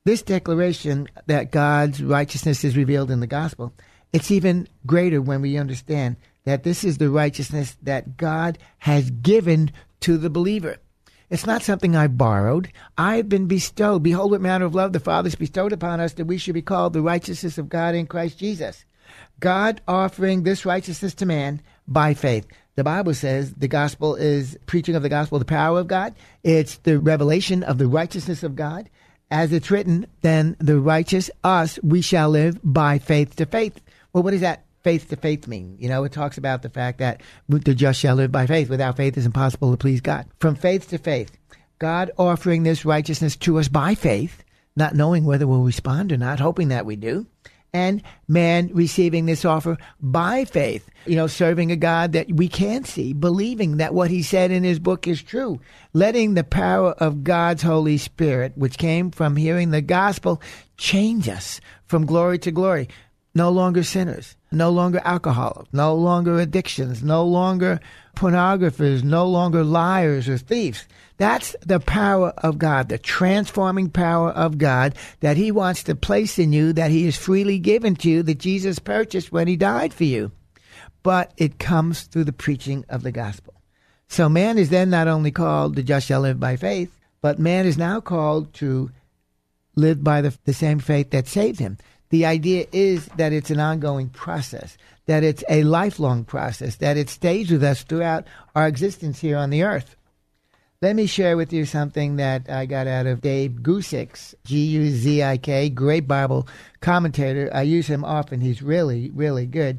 this 0.05 0.23
declaration 0.23 1.07
that 1.27 1.53
God's 1.53 2.03
righteousness 2.03 2.65
is 2.65 2.77
revealed 2.77 3.13
in 3.13 3.21
the 3.21 3.29
gospel, 3.29 3.73
it's 4.13 4.33
even 4.33 4.67
greater 4.85 5.23
when 5.23 5.43
we 5.43 5.59
understand 5.59 6.17
that 6.45 6.65
this 6.65 6.83
is 6.83 6.99
the 6.99 7.11
righteousness 7.11 7.77
that 7.83 8.17
God 8.17 8.59
has 8.79 9.11
given 9.11 9.71
to 10.01 10.19
the 10.19 10.31
believer. 10.31 10.79
It's 11.29 11.47
not 11.47 11.63
something 11.63 11.97
I 11.97 12.07
borrowed. 12.07 12.71
I've 12.97 13.29
been 13.29 13.47
bestowed. 13.47 14.03
Behold, 14.03 14.31
what 14.31 14.41
manner 14.41 14.65
of 14.65 14.75
love 14.75 14.93
the 14.93 15.01
Father 15.01 15.27
has 15.27 15.35
bestowed 15.35 15.73
upon 15.73 16.01
us 16.01 16.13
that 16.15 16.27
we 16.27 16.39
should 16.39 16.55
be 16.55 16.63
called 16.63 16.93
the 16.93 17.03
righteousness 17.03 17.59
of 17.59 17.69
God 17.69 17.95
in 17.95 18.07
Christ 18.07 18.39
Jesus. 18.39 18.85
God 19.41 19.81
offering 19.89 20.43
this 20.43 20.65
righteousness 20.65 21.15
to 21.15 21.27
man 21.27 21.61
by 21.89 22.15
faith. 22.15 22.47
The 22.77 22.85
Bible 22.85 23.15
says 23.15 23.55
the 23.55 23.69
gospel 23.69 24.15
is 24.15 24.57
preaching 24.67 24.95
of 24.95 25.03
the 25.03 25.09
gospel, 25.09 25.39
the 25.39 25.45
power 25.45 25.81
of 25.81 25.89
God. 25.89 26.15
It's 26.45 26.77
the 26.79 26.99
revelation 26.99 27.63
of 27.63 27.79
the 27.79 27.87
righteousness 27.87 28.43
of 28.43 28.55
God 28.55 28.89
as 29.31 29.53
it's 29.53 29.71
written, 29.71 30.07
then 30.21 30.57
the 30.61 30.79
righteous, 30.79 31.31
us, 31.43 31.79
we 31.83 32.01
shall 32.01 32.31
live 32.31 32.61
by 32.63 32.99
faith 32.99 33.35
to 33.37 33.47
faith. 33.47 33.81
Well, 34.13 34.23
what 34.23 34.35
is 34.35 34.41
that 34.43 34.66
faith 34.87 35.09
to 35.09 35.17
faith 35.17 35.49
mean? 35.49 35.77
You 35.81 35.89
know, 35.89 36.05
it 36.05 36.13
talks 36.13 36.39
about 36.39 36.63
the 36.63 36.71
fact 36.71 36.99
that 36.99 37.21
the 37.49 37.75
just 37.75 37.99
shall 37.99 38.15
live 38.15 38.31
by 38.31 38.47
faith. 38.47 38.71
Without 38.71 38.97
faith, 38.97 39.17
it's 39.17 39.27
impossible 39.27 39.73
to 39.73 39.77
please 39.77 40.01
God. 40.01 40.29
From 40.39 40.55
faith 40.55 40.91
to 40.91 40.99
faith, 40.99 41.37
God 41.81 42.13
offering 42.17 42.63
this 42.63 42.85
righteousness 42.85 43.35
to 43.39 43.59
us 43.59 43.67
by 43.67 43.97
faith, 43.97 44.45
not 44.77 44.95
knowing 44.95 45.25
whether 45.25 45.45
we'll 45.45 45.65
respond 45.65 46.13
or 46.13 46.17
not, 46.17 46.39
hoping 46.39 46.69
that 46.69 46.87
we 46.87 46.95
do 46.95 47.27
and 47.73 48.01
man 48.29 48.71
receiving 48.73 49.27
this 49.27 49.45
offer 49.45 49.77
by 50.01 50.45
faith, 50.45 50.89
you 51.05 51.17
know, 51.17 51.27
serving 51.27 51.73
a 51.73 51.77
God 51.77 52.13
that 52.13 52.31
we 52.31 52.47
can't 52.47 52.87
see, 52.87 53.13
believing 53.13 53.79
that 53.79 53.93
what 53.93 54.09
he 54.09 54.23
said 54.23 54.53
in 54.53 54.63
his 54.63 54.79
book 54.79 55.09
is 55.09 55.21
true, 55.21 55.61
letting 55.95 56.35
the 56.35 56.45
power 56.45 56.93
of 56.93 57.25
God's 57.25 57.63
Holy 57.63 57.99
Spirit, 57.99 58.53
which 58.55 58.79
came 58.79 59.11
from 59.11 59.35
hearing 59.35 59.73
the 59.73 59.83
gospel, 59.83 60.41
change 60.77 61.29
us 61.29 61.61
from 61.87 62.07
glory 62.07 62.39
to 62.39 62.53
glory. 62.53 62.89
No 63.35 63.51
longer 63.51 63.83
sinners, 63.83 64.36
no 64.57 64.71
longer 64.71 65.01
alcoholics, 65.05 65.69
no 65.73 65.95
longer 65.95 66.39
addictions, 66.39 67.03
no 67.03 67.25
longer 67.25 67.81
pornographers, 68.17 69.03
no 69.03 69.27
longer 69.29 69.63
liars 69.63 70.29
or 70.29 70.39
thieves 70.39 70.87
that's 71.19 71.57
the 71.65 71.81
power 71.81 72.31
of 72.39 72.59
God, 72.59 72.89
the 72.89 72.99
transforming 72.99 73.91
power 73.91 74.31
of 74.31 74.59
God 74.59 74.95
that 75.21 75.37
He 75.37 75.51
wants 75.51 75.85
to 75.85 75.95
place 75.95 76.39
in 76.39 76.53
you, 76.53 76.73
that 76.75 76.91
He 76.91 77.07
has 77.07 77.17
freely 77.17 77.59
given 77.59 77.97
to 77.97 78.11
you, 78.11 78.23
that 78.23 78.39
Jesus 78.39 78.79
purchased 78.79 79.33
when 79.33 79.49
He 79.49 79.57
died 79.57 79.95
for 79.95 80.05
you. 80.05 80.33
But 81.03 81.33
it 81.37 81.59
comes 81.59 82.03
through 82.03 82.25
the 82.25 82.33
preaching 82.33 82.85
of 82.89 83.03
the 83.03 83.13
gospel. 83.13 83.55
So 84.09 84.29
man 84.29 84.59
is 84.59 84.71
then 84.71 84.91
not 84.91 85.09
only 85.09 85.31
called 85.31 85.75
the 85.75 85.83
just 85.83 86.07
shall 86.07 86.21
live 86.21 86.39
by 86.39 86.57
faith, 86.57 86.95
but 87.23 87.39
man 87.39 87.67
is 87.67 87.79
now 87.79 88.01
called 88.01 88.53
to 88.55 88.91
live 89.75 90.05
by 90.05 90.21
the, 90.21 90.37
the 90.45 90.55
same 90.55 90.79
faith 90.79 91.11
that 91.11 91.27
saved 91.27 91.59
him. 91.59 91.79
The 92.11 92.27
idea 92.27 92.67
is 92.73 93.07
that 93.17 93.33
it's 93.33 93.51
an 93.51 93.61
ongoing 93.61 94.09
process, 94.09 94.77
that 95.07 95.25
it's 95.25 95.43
a 95.49 95.65
lifelong 95.65 96.25
process, 96.25 96.77
that 96.77 96.97
it 96.97 97.09
stays 97.09 97.51
with 97.51 97.65
us 97.65 97.83
throughout 97.83 98.27
our 98.55 98.69
existence 98.69 99.21
here 99.21 99.37
on 99.37 99.51
the 99.51 99.65
earth. 99.65 99.97
Let 100.83 100.95
me 100.95 101.07
share 101.07 101.37
with 101.37 101.53
you 101.53 101.65
something 101.65 102.17
that 102.17 102.51
I 102.51 102.67
got 102.67 102.87
out 102.87 103.07
of 103.07 103.23
Dave 103.23 103.53
Guzik, 103.63 104.35
G 104.45 104.67
U 104.67 104.91
Z 104.91 105.23
I 105.23 105.39
K, 105.39 105.71
great 105.71 106.07
Bible 106.07 106.47
commentator. 106.81 107.51
I 107.53 107.63
use 107.63 107.87
him 107.87 108.05
often. 108.05 108.41
He's 108.41 108.63
really, 108.63 109.11
really 109.11 109.47
good. 109.47 109.79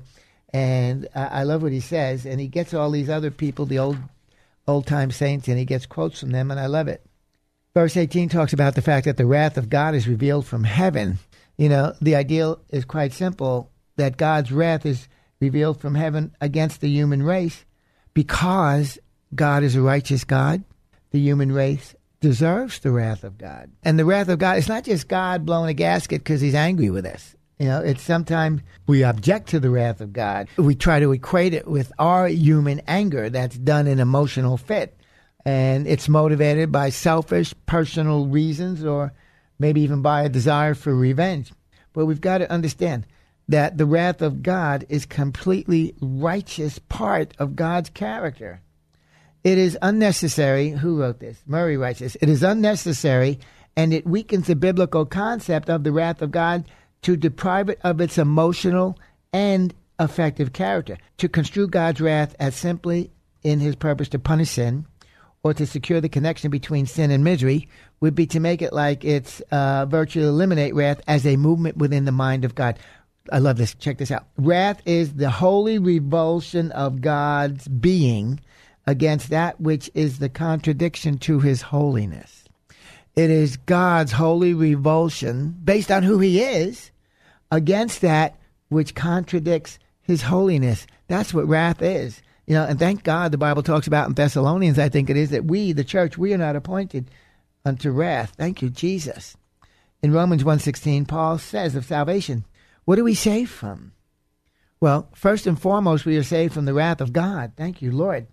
And 0.52 1.08
I, 1.14 1.44
love 1.44 1.62
what 1.62 1.72
he 1.72 1.82
says. 1.82 2.26
And 2.26 2.40
he 2.40 2.48
gets 2.48 2.74
all 2.74 2.90
these 2.90 3.10
other 3.10 3.30
people, 3.30 3.66
the 3.66 3.78
old 3.80 3.98
old 4.68 4.88
time 4.88 5.12
saints, 5.12 5.48
and 5.48 5.58
he 5.58 5.66
gets 5.66 5.86
quotes 5.86 6.20
from 6.20 6.32
them, 6.32 6.52
and 6.52 6.60
I 6.60 6.66
love 6.66 6.88
it. 6.88 7.06
Verse 7.74 7.96
18 7.96 8.28
talks 8.30 8.54
about 8.54 8.76
the 8.76 8.82
fact 8.82 9.06
that 9.06 9.18
the 9.18 9.26
wrath 9.26 9.58
of 9.58 9.70
God 9.70 9.94
is 9.94 10.08
revealed 10.08 10.46
from 10.46 10.64
heaven. 10.64 11.20
You 11.58 11.70
know, 11.70 11.94
the 12.02 12.16
ideal 12.16 12.60
is 12.70 12.86
quite 12.86 13.14
simple 13.14 13.72
that 13.96 14.18
God's 14.18 14.52
wrath 14.52 14.86
is 14.86 15.08
revealed 15.40 15.80
from 15.80 15.96
heaven 15.96 16.36
against 16.40 16.82
the 16.82 16.90
human 16.90 17.24
race 17.24 17.66
because 18.14 19.00
God 19.34 19.64
is 19.64 19.76
a 19.76 19.82
righteous 19.82 20.24
God 20.24 20.64
the 21.12 21.20
human 21.20 21.52
race 21.52 21.96
deserves 22.20 22.80
the 22.80 22.92
wrath 22.92 23.24
of 23.24 23.38
God. 23.38 23.72
And 23.84 23.98
the 23.98 24.06
wrath 24.06 24.30
of 24.30 24.40
God, 24.40 24.58
it's 24.58 24.68
not 24.68 24.84
just 24.84 25.08
God 25.08 25.46
blowing 25.46 25.70
a 25.70 25.74
gasket 25.74 26.24
because 26.24 26.42
he's 26.42 26.56
angry 26.56 26.90
with 26.90 27.06
us. 27.06 27.36
You 27.60 27.68
know, 27.68 27.82
it's 27.82 28.04
sometimes 28.04 28.62
we 28.86 29.04
object 29.04 29.50
to 29.50 29.60
the 29.60 29.70
wrath 29.70 30.02
of 30.02 30.14
God. 30.14 30.48
We 30.58 30.76
try 30.76 31.00
to 31.00 31.12
equate 31.12 31.54
it 31.54 31.68
with 31.68 31.92
our 31.98 32.28
human 32.28 32.82
anger 32.88 33.30
that's 33.30 33.58
done 33.58 33.88
in 33.88 34.00
emotional 34.00 34.58
fit. 34.58 34.96
And 35.44 35.88
it's 35.88 36.10
motivated 36.10 36.72
by 36.72 36.90
selfish 36.90 37.54
personal 37.66 38.28
reasons 38.28 38.84
or 38.84 39.14
maybe 39.60 39.82
even 39.82 40.02
by 40.02 40.24
a 40.24 40.30
desire 40.30 40.74
for 40.74 40.96
revenge. 40.96 41.52
But 41.94 42.06
we've 42.06 42.22
got 42.22 42.40
to 42.40 42.52
understand 42.52 43.06
that 43.48 43.78
the 43.78 43.86
wrath 43.86 44.22
of 44.22 44.44
God 44.44 44.86
is 44.90 45.06
completely 45.06 45.96
righteous 46.02 46.80
part 46.80 47.34
of 47.40 47.56
God's 47.56 47.90
character. 47.90 48.62
It 49.44 49.58
is 49.58 49.78
unnecessary. 49.82 50.72
Who 50.72 51.00
wrote 51.00 51.20
this? 51.20 51.42
Murray 51.46 51.78
writes 51.78 52.00
this. 52.00 52.18
It 52.22 52.30
is 52.30 52.44
unnecessary 52.44 53.40
and 53.76 53.94
it 53.94 54.06
weakens 54.06 54.48
the 54.48 54.56
biblical 54.56 55.06
concept 55.06 55.70
of 55.70 55.84
the 55.84 55.92
wrath 55.92 56.22
of 56.22 56.32
God 56.32 56.66
to 57.04 57.16
deprive 57.16 57.70
it 57.70 57.80
of 57.84 58.02
its 58.02 58.18
emotional 58.18 58.98
and 59.32 59.74
affective 60.00 60.52
character. 60.52 60.98
To 61.18 61.30
construe 61.30 61.68
God's 61.68 62.02
wrath 62.02 62.36
as 62.40 62.56
simply 62.56 63.12
in 63.44 63.60
his 63.60 63.76
purpose 63.76 64.10
to 64.10 64.20
punish 64.20 64.50
sin 64.50 64.86
or 65.44 65.54
to 65.54 65.66
secure 65.66 66.02
the 66.02 66.10
connection 66.10 66.52
between 66.52 66.86
sin 66.86 67.12
and 67.12 67.24
misery 67.24 67.68
would 68.00 68.16
be 68.16 68.26
to 68.28 68.40
make 68.40 68.62
it 68.62 68.74
like 68.74 69.06
it's 69.06 69.42
uh, 69.52 69.86
virtually 69.86 70.28
eliminate 70.28 70.76
wrath 70.76 71.02
as 71.08 71.26
a 71.26 71.38
movement 71.38 71.78
within 71.78 72.06
the 72.06 72.12
mind 72.12 72.46
of 72.46 72.56
God. 72.56 72.78
I 73.32 73.40
love 73.40 73.58
this. 73.58 73.76
Check 73.76 73.98
this 73.98 74.12
out. 74.12 74.28
Wrath 74.38 74.82
is 74.86 75.14
the 75.14 75.30
holy 75.30 75.80
revulsion 75.80 76.72
of 76.72 77.02
God's 77.02 77.68
being 77.68 78.40
against 78.86 79.30
that 79.30 79.60
which 79.60 79.92
is 79.94 80.20
the 80.20 80.30
contradiction 80.30 81.18
to 81.20 81.40
his 81.40 81.62
holiness. 81.62 82.46
It 83.16 83.30
is 83.30 83.58
God's 83.58 84.12
holy 84.12 84.54
revulsion 84.54 85.56
based 85.64 85.92
on 85.92 86.04
who 86.04 86.20
he 86.20 86.42
is 86.42 86.92
against 87.52 88.02
that 88.02 88.36
which 88.70 88.96
contradicts 88.96 89.80
his 90.02 90.22
holiness. 90.22 90.88
That's 91.08 91.34
what 91.34 91.48
wrath 91.48 91.82
is. 91.82 92.22
You 92.48 92.56
know, 92.56 92.64
and 92.64 92.80
thank 92.80 93.04
God 93.04 93.32
the 93.32 93.38
Bible 93.38 93.62
talks 93.62 93.88
about 93.88 94.08
in 94.08 94.14
Thessalonians, 94.14 94.80
I 94.80 94.90
think 94.90 95.10
it 95.10 95.18
is, 95.18 95.32
that 95.32 95.46
we, 95.46 95.74
the 95.74 95.84
church, 95.84 96.18
we 96.18 96.34
are 96.34 96.38
not 96.38 96.56
appointed 96.56 97.12
unto 97.66 97.92
wrath. 97.92 98.34
Thank 98.38 98.62
you, 98.62 98.70
Jesus. 98.70 99.36
In 100.02 100.14
Romans 100.14 100.44
1.16, 100.44 101.08
Paul 101.08 101.38
says 101.38 101.76
of 101.76 101.86
salvation, 101.86 102.46
what 102.86 102.98
are 102.98 103.04
we 103.04 103.16
saved 103.16 103.52
from? 103.52 103.92
Well, 104.80 105.10
first 105.14 105.46
and 105.46 105.60
foremost, 105.60 106.06
we 106.06 106.18
are 106.18 106.24
saved 106.24 106.54
from 106.54 106.66
the 106.66 106.74
wrath 106.74 107.02
of 107.02 107.12
God. 107.12 107.52
Thank 107.58 107.82
you, 107.82 107.92
Lord 107.92 108.28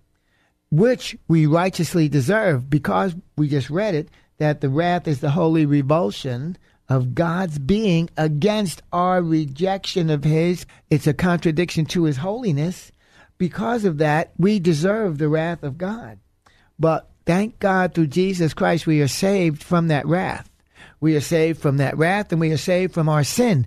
which 0.74 1.16
we 1.28 1.46
righteously 1.46 2.08
deserve 2.08 2.68
because 2.68 3.14
we 3.36 3.48
just 3.48 3.70
read 3.70 3.94
it 3.94 4.08
that 4.38 4.60
the 4.60 4.68
wrath 4.68 5.06
is 5.06 5.20
the 5.20 5.30
holy 5.30 5.64
revulsion 5.64 6.58
of 6.88 7.14
God's 7.14 7.60
being 7.60 8.10
against 8.16 8.82
our 8.92 9.22
rejection 9.22 10.10
of 10.10 10.24
His. 10.24 10.66
It's 10.90 11.06
a 11.06 11.14
contradiction 11.14 11.86
to 11.86 12.04
His 12.04 12.16
holiness. 12.16 12.90
Because 13.44 13.84
of 13.84 13.98
that, 13.98 14.32
we 14.38 14.58
deserve 14.58 15.18
the 15.18 15.28
wrath 15.28 15.62
of 15.62 15.76
God. 15.76 16.18
But 16.78 17.10
thank 17.26 17.58
God 17.58 17.92
through 17.92 18.06
Jesus 18.06 18.54
Christ, 18.54 18.86
we 18.86 19.02
are 19.02 19.06
saved 19.06 19.62
from 19.62 19.88
that 19.88 20.06
wrath. 20.06 20.48
We 20.98 21.14
are 21.14 21.20
saved 21.20 21.60
from 21.60 21.76
that 21.76 21.98
wrath 21.98 22.32
and 22.32 22.40
we 22.40 22.52
are 22.52 22.56
saved 22.56 22.94
from 22.94 23.06
our 23.06 23.22
sin. 23.22 23.66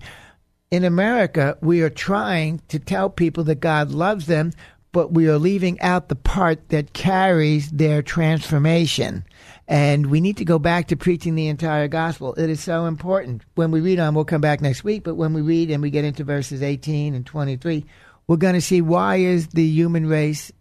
In 0.71 0.83
America, 0.83 1.59
we 1.61 1.83
are 1.83 1.91
trying 1.91 2.59
to 2.69 2.79
tell 2.79 3.11
people 3.11 3.43
that 3.43 3.59
God 3.59 3.91
loves 3.91 4.25
them 4.25 4.51
but 4.97 5.11
we 5.13 5.27
are 5.27 5.37
leaving 5.37 5.79
out 5.81 6.09
the 6.09 6.15
part 6.15 6.69
that 6.69 6.93
carries 6.93 7.69
their 7.69 8.01
transformation. 8.01 9.23
And 9.67 10.07
we 10.07 10.21
need 10.21 10.37
to 10.37 10.45
go 10.45 10.57
back 10.57 10.87
to 10.87 10.95
preaching 10.95 11.35
the 11.35 11.49
entire 11.49 11.87
gospel. 11.87 12.33
It 12.33 12.49
is 12.49 12.61
so 12.61 12.85
important. 12.85 13.43
When 13.53 13.69
we 13.69 13.79
read 13.79 13.99
on, 13.99 14.15
we'll 14.15 14.25
come 14.25 14.41
back 14.41 14.59
next 14.59 14.83
week, 14.83 15.03
but 15.03 15.13
when 15.13 15.33
we 15.33 15.41
read 15.41 15.69
and 15.69 15.83
we 15.83 15.91
get 15.91 16.03
into 16.03 16.23
verses 16.23 16.63
18 16.63 17.13
and 17.13 17.25
23, 17.27 17.85
we're 18.27 18.37
going 18.37 18.55
to 18.55 18.61
see 18.61 18.81
why 18.81 19.17
is 19.17 19.47
the 19.47 19.65
human 19.65 20.07
race 20.07 20.51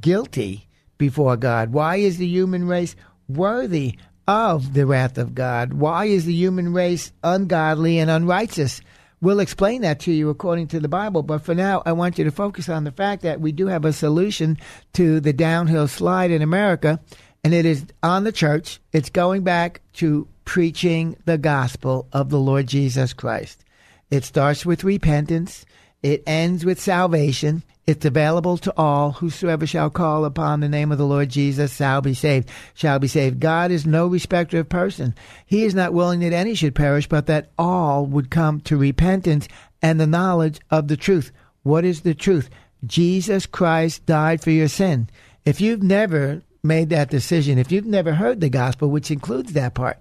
guilty 0.00 0.68
before 0.98 1.36
God? 1.36 1.72
Why 1.72 1.96
is 1.96 2.18
the 2.18 2.26
human 2.26 2.66
race 2.66 2.94
worthy 3.28 3.98
of 4.26 4.74
the 4.74 4.86
wrath 4.86 5.18
of 5.18 5.34
God? 5.34 5.74
Why 5.74 6.06
is 6.06 6.24
the 6.24 6.34
human 6.34 6.72
race 6.72 7.12
ungodly 7.24 7.98
and 7.98 8.10
unrighteous? 8.10 8.80
We'll 9.20 9.40
explain 9.40 9.82
that 9.82 10.00
to 10.00 10.12
you 10.12 10.28
according 10.28 10.68
to 10.68 10.80
the 10.80 10.88
Bible. 10.88 11.22
But 11.22 11.42
for 11.42 11.54
now, 11.54 11.82
I 11.84 11.92
want 11.92 12.18
you 12.18 12.24
to 12.24 12.30
focus 12.30 12.68
on 12.68 12.84
the 12.84 12.92
fact 12.92 13.22
that 13.22 13.40
we 13.40 13.50
do 13.50 13.66
have 13.66 13.84
a 13.84 13.92
solution 13.92 14.58
to 14.92 15.18
the 15.18 15.32
downhill 15.32 15.88
slide 15.88 16.30
in 16.30 16.40
America, 16.40 17.00
and 17.42 17.52
it 17.52 17.66
is 17.66 17.84
on 18.02 18.22
the 18.22 18.32
church. 18.32 18.80
It's 18.92 19.10
going 19.10 19.42
back 19.42 19.80
to 19.94 20.28
preaching 20.44 21.16
the 21.24 21.38
gospel 21.38 22.06
of 22.12 22.30
the 22.30 22.38
Lord 22.38 22.68
Jesus 22.68 23.12
Christ. 23.12 23.64
It 24.10 24.24
starts 24.24 24.64
with 24.64 24.84
repentance, 24.84 25.66
it 26.02 26.22
ends 26.26 26.64
with 26.64 26.80
salvation, 26.80 27.62
it's 27.86 28.04
available 28.04 28.58
to 28.58 28.74
all. 28.76 29.12
Whosoever 29.12 29.66
shall 29.66 29.88
call 29.88 30.26
upon 30.26 30.60
the 30.60 30.68
name 30.68 30.92
of 30.92 30.98
the 30.98 31.06
Lord 31.06 31.30
Jesus 31.30 31.74
shall 31.74 32.02
be 32.02 32.12
saved. 32.12 32.50
Shall 32.74 32.98
be 32.98 33.08
saved. 33.08 33.40
God 33.40 33.70
is 33.70 33.86
no 33.86 34.06
respecter 34.06 34.58
of 34.58 34.68
person. 34.68 35.14
He 35.46 35.64
is 35.64 35.74
not 35.74 35.94
willing 35.94 36.20
that 36.20 36.34
any 36.34 36.54
should 36.54 36.74
perish, 36.74 37.08
but 37.08 37.26
that 37.26 37.50
all 37.58 38.04
would 38.04 38.30
come 38.30 38.60
to 38.60 38.76
repentance 38.76 39.48
and 39.80 39.98
the 39.98 40.06
knowledge 40.06 40.60
of 40.70 40.88
the 40.88 40.98
truth. 40.98 41.32
What 41.62 41.86
is 41.86 42.02
the 42.02 42.14
truth? 42.14 42.50
Jesus 42.84 43.46
Christ 43.46 44.04
died 44.04 44.42
for 44.42 44.50
your 44.50 44.68
sin. 44.68 45.08
If 45.46 45.60
you've 45.60 45.82
never 45.82 46.42
made 46.62 46.90
that 46.90 47.10
decision, 47.10 47.58
if 47.58 47.72
you've 47.72 47.86
never 47.86 48.12
heard 48.12 48.40
the 48.42 48.50
gospel, 48.50 48.90
which 48.90 49.10
includes 49.10 49.54
that 49.54 49.74
part, 49.74 49.98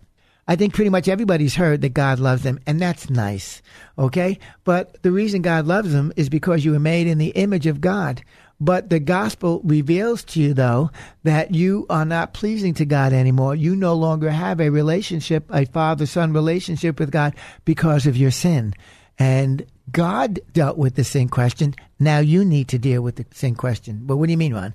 I 0.47 0.55
think 0.55 0.73
pretty 0.73 0.89
much 0.89 1.07
everybody's 1.07 1.55
heard 1.55 1.81
that 1.81 1.93
God 1.93 2.19
loves 2.19 2.43
them, 2.43 2.59
and 2.65 2.79
that's 2.79 3.09
nice. 3.09 3.61
Okay? 3.97 4.39
But 4.63 5.01
the 5.03 5.11
reason 5.11 5.41
God 5.41 5.65
loves 5.65 5.91
them 5.91 6.13
is 6.15 6.29
because 6.29 6.63
you 6.63 6.71
were 6.71 6.79
made 6.79 7.07
in 7.07 7.17
the 7.17 7.29
image 7.29 7.67
of 7.67 7.81
God. 7.81 8.23
But 8.59 8.89
the 8.89 8.99
gospel 8.99 9.61
reveals 9.63 10.23
to 10.25 10.41
you, 10.41 10.53
though, 10.53 10.89
that 11.23 11.53
you 11.53 11.85
are 11.89 12.05
not 12.05 12.33
pleasing 12.33 12.73
to 12.75 12.85
God 12.85 13.13
anymore. 13.13 13.55
You 13.55 13.75
no 13.75 13.93
longer 13.93 14.31
have 14.31 14.59
a 14.59 14.69
relationship, 14.69 15.45
a 15.51 15.65
father 15.65 16.05
son 16.05 16.33
relationship 16.33 16.99
with 16.99 17.11
God 17.11 17.35
because 17.65 18.07
of 18.07 18.17
your 18.17 18.31
sin. 18.31 18.73
And 19.19 19.65
God 19.91 20.39
dealt 20.53 20.77
with 20.77 20.95
the 20.95 21.03
sin 21.03 21.29
question. 21.29 21.75
Now 21.99 22.19
you 22.19 22.43
need 22.43 22.67
to 22.69 22.79
deal 22.79 23.01
with 23.01 23.17
the 23.17 23.25
sin 23.31 23.55
question. 23.55 24.01
But 24.03 24.17
what 24.17 24.25
do 24.25 24.31
you 24.31 24.37
mean, 24.37 24.53
Ron? 24.53 24.73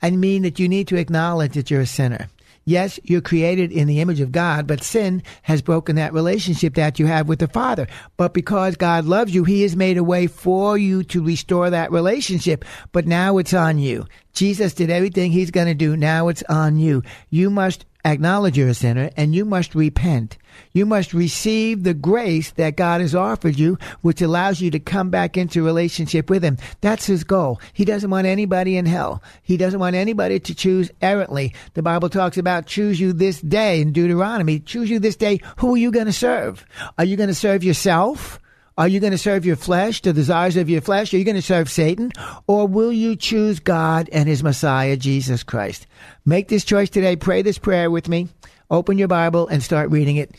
I 0.00 0.10
mean 0.10 0.42
that 0.42 0.58
you 0.58 0.68
need 0.68 0.88
to 0.88 0.96
acknowledge 0.96 1.54
that 1.54 1.70
you're 1.70 1.80
a 1.80 1.86
sinner. 1.86 2.28
Yes, 2.64 2.98
you're 3.02 3.20
created 3.20 3.72
in 3.72 3.86
the 3.86 4.00
image 4.00 4.20
of 4.20 4.32
God, 4.32 4.66
but 4.66 4.82
sin 4.82 5.22
has 5.42 5.60
broken 5.60 5.96
that 5.96 6.14
relationship 6.14 6.74
that 6.74 6.98
you 6.98 7.06
have 7.06 7.28
with 7.28 7.38
the 7.38 7.48
Father. 7.48 7.86
But 8.16 8.32
because 8.32 8.76
God 8.76 9.04
loves 9.04 9.34
you, 9.34 9.44
He 9.44 9.62
has 9.62 9.76
made 9.76 9.98
a 9.98 10.04
way 10.04 10.26
for 10.26 10.78
you 10.78 11.04
to 11.04 11.22
restore 11.22 11.70
that 11.70 11.92
relationship. 11.92 12.64
But 12.92 13.06
now 13.06 13.38
it's 13.38 13.52
on 13.52 13.78
you. 13.78 14.06
Jesus 14.32 14.74
did 14.74 14.90
everything 14.90 15.30
He's 15.30 15.50
going 15.50 15.66
to 15.66 15.74
do. 15.74 15.96
Now 15.96 16.28
it's 16.28 16.42
on 16.48 16.78
you. 16.78 17.02
You 17.28 17.50
must 17.50 17.84
acknowledge 18.04 18.56
you're 18.56 18.68
a 18.68 18.74
sinner 18.74 19.10
and 19.16 19.34
you 19.34 19.44
must 19.44 19.74
repent. 19.74 20.38
You 20.72 20.86
must 20.86 21.14
receive 21.14 21.82
the 21.82 21.94
grace 21.94 22.50
that 22.52 22.76
God 22.76 23.00
has 23.00 23.14
offered 23.14 23.58
you, 23.58 23.78
which 24.02 24.22
allows 24.22 24.60
you 24.60 24.70
to 24.70 24.78
come 24.78 25.10
back 25.10 25.36
into 25.36 25.62
relationship 25.62 26.30
with 26.30 26.42
Him. 26.42 26.58
That's 26.80 27.06
His 27.06 27.24
goal. 27.24 27.60
He 27.72 27.84
doesn't 27.84 28.10
want 28.10 28.26
anybody 28.26 28.76
in 28.76 28.86
hell. 28.86 29.22
He 29.42 29.56
doesn't 29.56 29.80
want 29.80 29.96
anybody 29.96 30.40
to 30.40 30.54
choose 30.54 30.90
errantly. 31.00 31.54
The 31.74 31.82
Bible 31.82 32.08
talks 32.08 32.38
about 32.38 32.66
choose 32.66 32.98
you 32.98 33.12
this 33.12 33.40
day 33.40 33.80
in 33.80 33.92
Deuteronomy. 33.92 34.60
Choose 34.60 34.90
you 34.90 34.98
this 34.98 35.16
day. 35.16 35.40
Who 35.58 35.74
are 35.74 35.78
you 35.78 35.90
going 35.90 36.06
to 36.06 36.12
serve? 36.12 36.64
Are 36.98 37.04
you 37.04 37.16
going 37.16 37.28
to 37.28 37.34
serve 37.34 37.64
yourself? 37.64 38.40
Are 38.76 38.88
you 38.88 38.98
going 38.98 39.12
to 39.12 39.18
serve 39.18 39.46
your 39.46 39.54
flesh, 39.54 40.00
the 40.00 40.12
desires 40.12 40.56
of 40.56 40.68
your 40.68 40.80
flesh? 40.80 41.14
Are 41.14 41.16
you 41.16 41.24
going 41.24 41.36
to 41.36 41.42
serve 41.42 41.70
Satan? 41.70 42.10
Or 42.48 42.66
will 42.66 42.92
you 42.92 43.14
choose 43.14 43.60
God 43.60 44.08
and 44.10 44.28
his 44.28 44.42
Messiah, 44.42 44.96
Jesus 44.96 45.44
Christ? 45.44 45.86
Make 46.26 46.48
this 46.48 46.64
choice 46.64 46.90
today. 46.90 47.14
Pray 47.14 47.42
this 47.42 47.58
prayer 47.58 47.88
with 47.88 48.08
me. 48.08 48.28
Open 48.74 48.98
your 48.98 49.06
Bible 49.06 49.46
and 49.46 49.62
start 49.62 49.90
reading 49.90 50.16
it. 50.16 50.34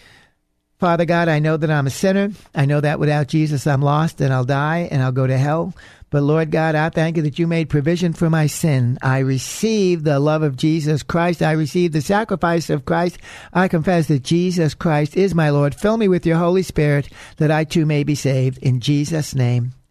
Father 0.77 1.05
God, 1.05 1.29
I 1.29 1.39
know 1.39 1.55
that 1.55 1.71
I'm 1.71 1.87
a 1.87 1.89
sinner. 1.89 2.31
I 2.53 2.65
know 2.65 2.81
that 2.81 2.99
without 2.99 3.29
Jesus, 3.29 3.65
I'm 3.65 3.81
lost 3.81 4.19
and 4.19 4.33
I'll 4.33 4.43
die 4.43 4.89
and 4.91 5.01
I'll 5.01 5.13
go 5.13 5.25
to 5.25 5.37
hell. 5.37 5.73
But 6.09 6.23
Lord 6.23 6.51
God, 6.51 6.75
I 6.75 6.89
thank 6.89 7.15
you 7.15 7.23
that 7.23 7.39
you 7.39 7.47
made 7.47 7.69
provision 7.69 8.11
for 8.11 8.29
my 8.29 8.47
sin. 8.47 8.97
I 9.01 9.19
receive 9.19 10.03
the 10.03 10.19
love 10.19 10.43
of 10.43 10.57
Jesus 10.57 11.01
Christ. 11.01 11.41
I 11.41 11.53
receive 11.53 11.93
the 11.93 12.01
sacrifice 12.01 12.69
of 12.69 12.83
Christ. 12.83 13.19
I 13.53 13.69
confess 13.69 14.09
that 14.09 14.23
Jesus 14.23 14.73
Christ 14.73 15.15
is 15.15 15.33
my 15.33 15.49
Lord. 15.49 15.73
Fill 15.73 15.95
me 15.95 16.09
with 16.09 16.25
your 16.25 16.37
Holy 16.37 16.61
Spirit 16.61 17.07
that 17.37 17.51
I 17.51 17.63
too 17.63 17.85
may 17.85 18.03
be 18.03 18.15
saved. 18.15 18.57
In 18.57 18.81
Jesus' 18.81 19.33
name, 19.33 19.71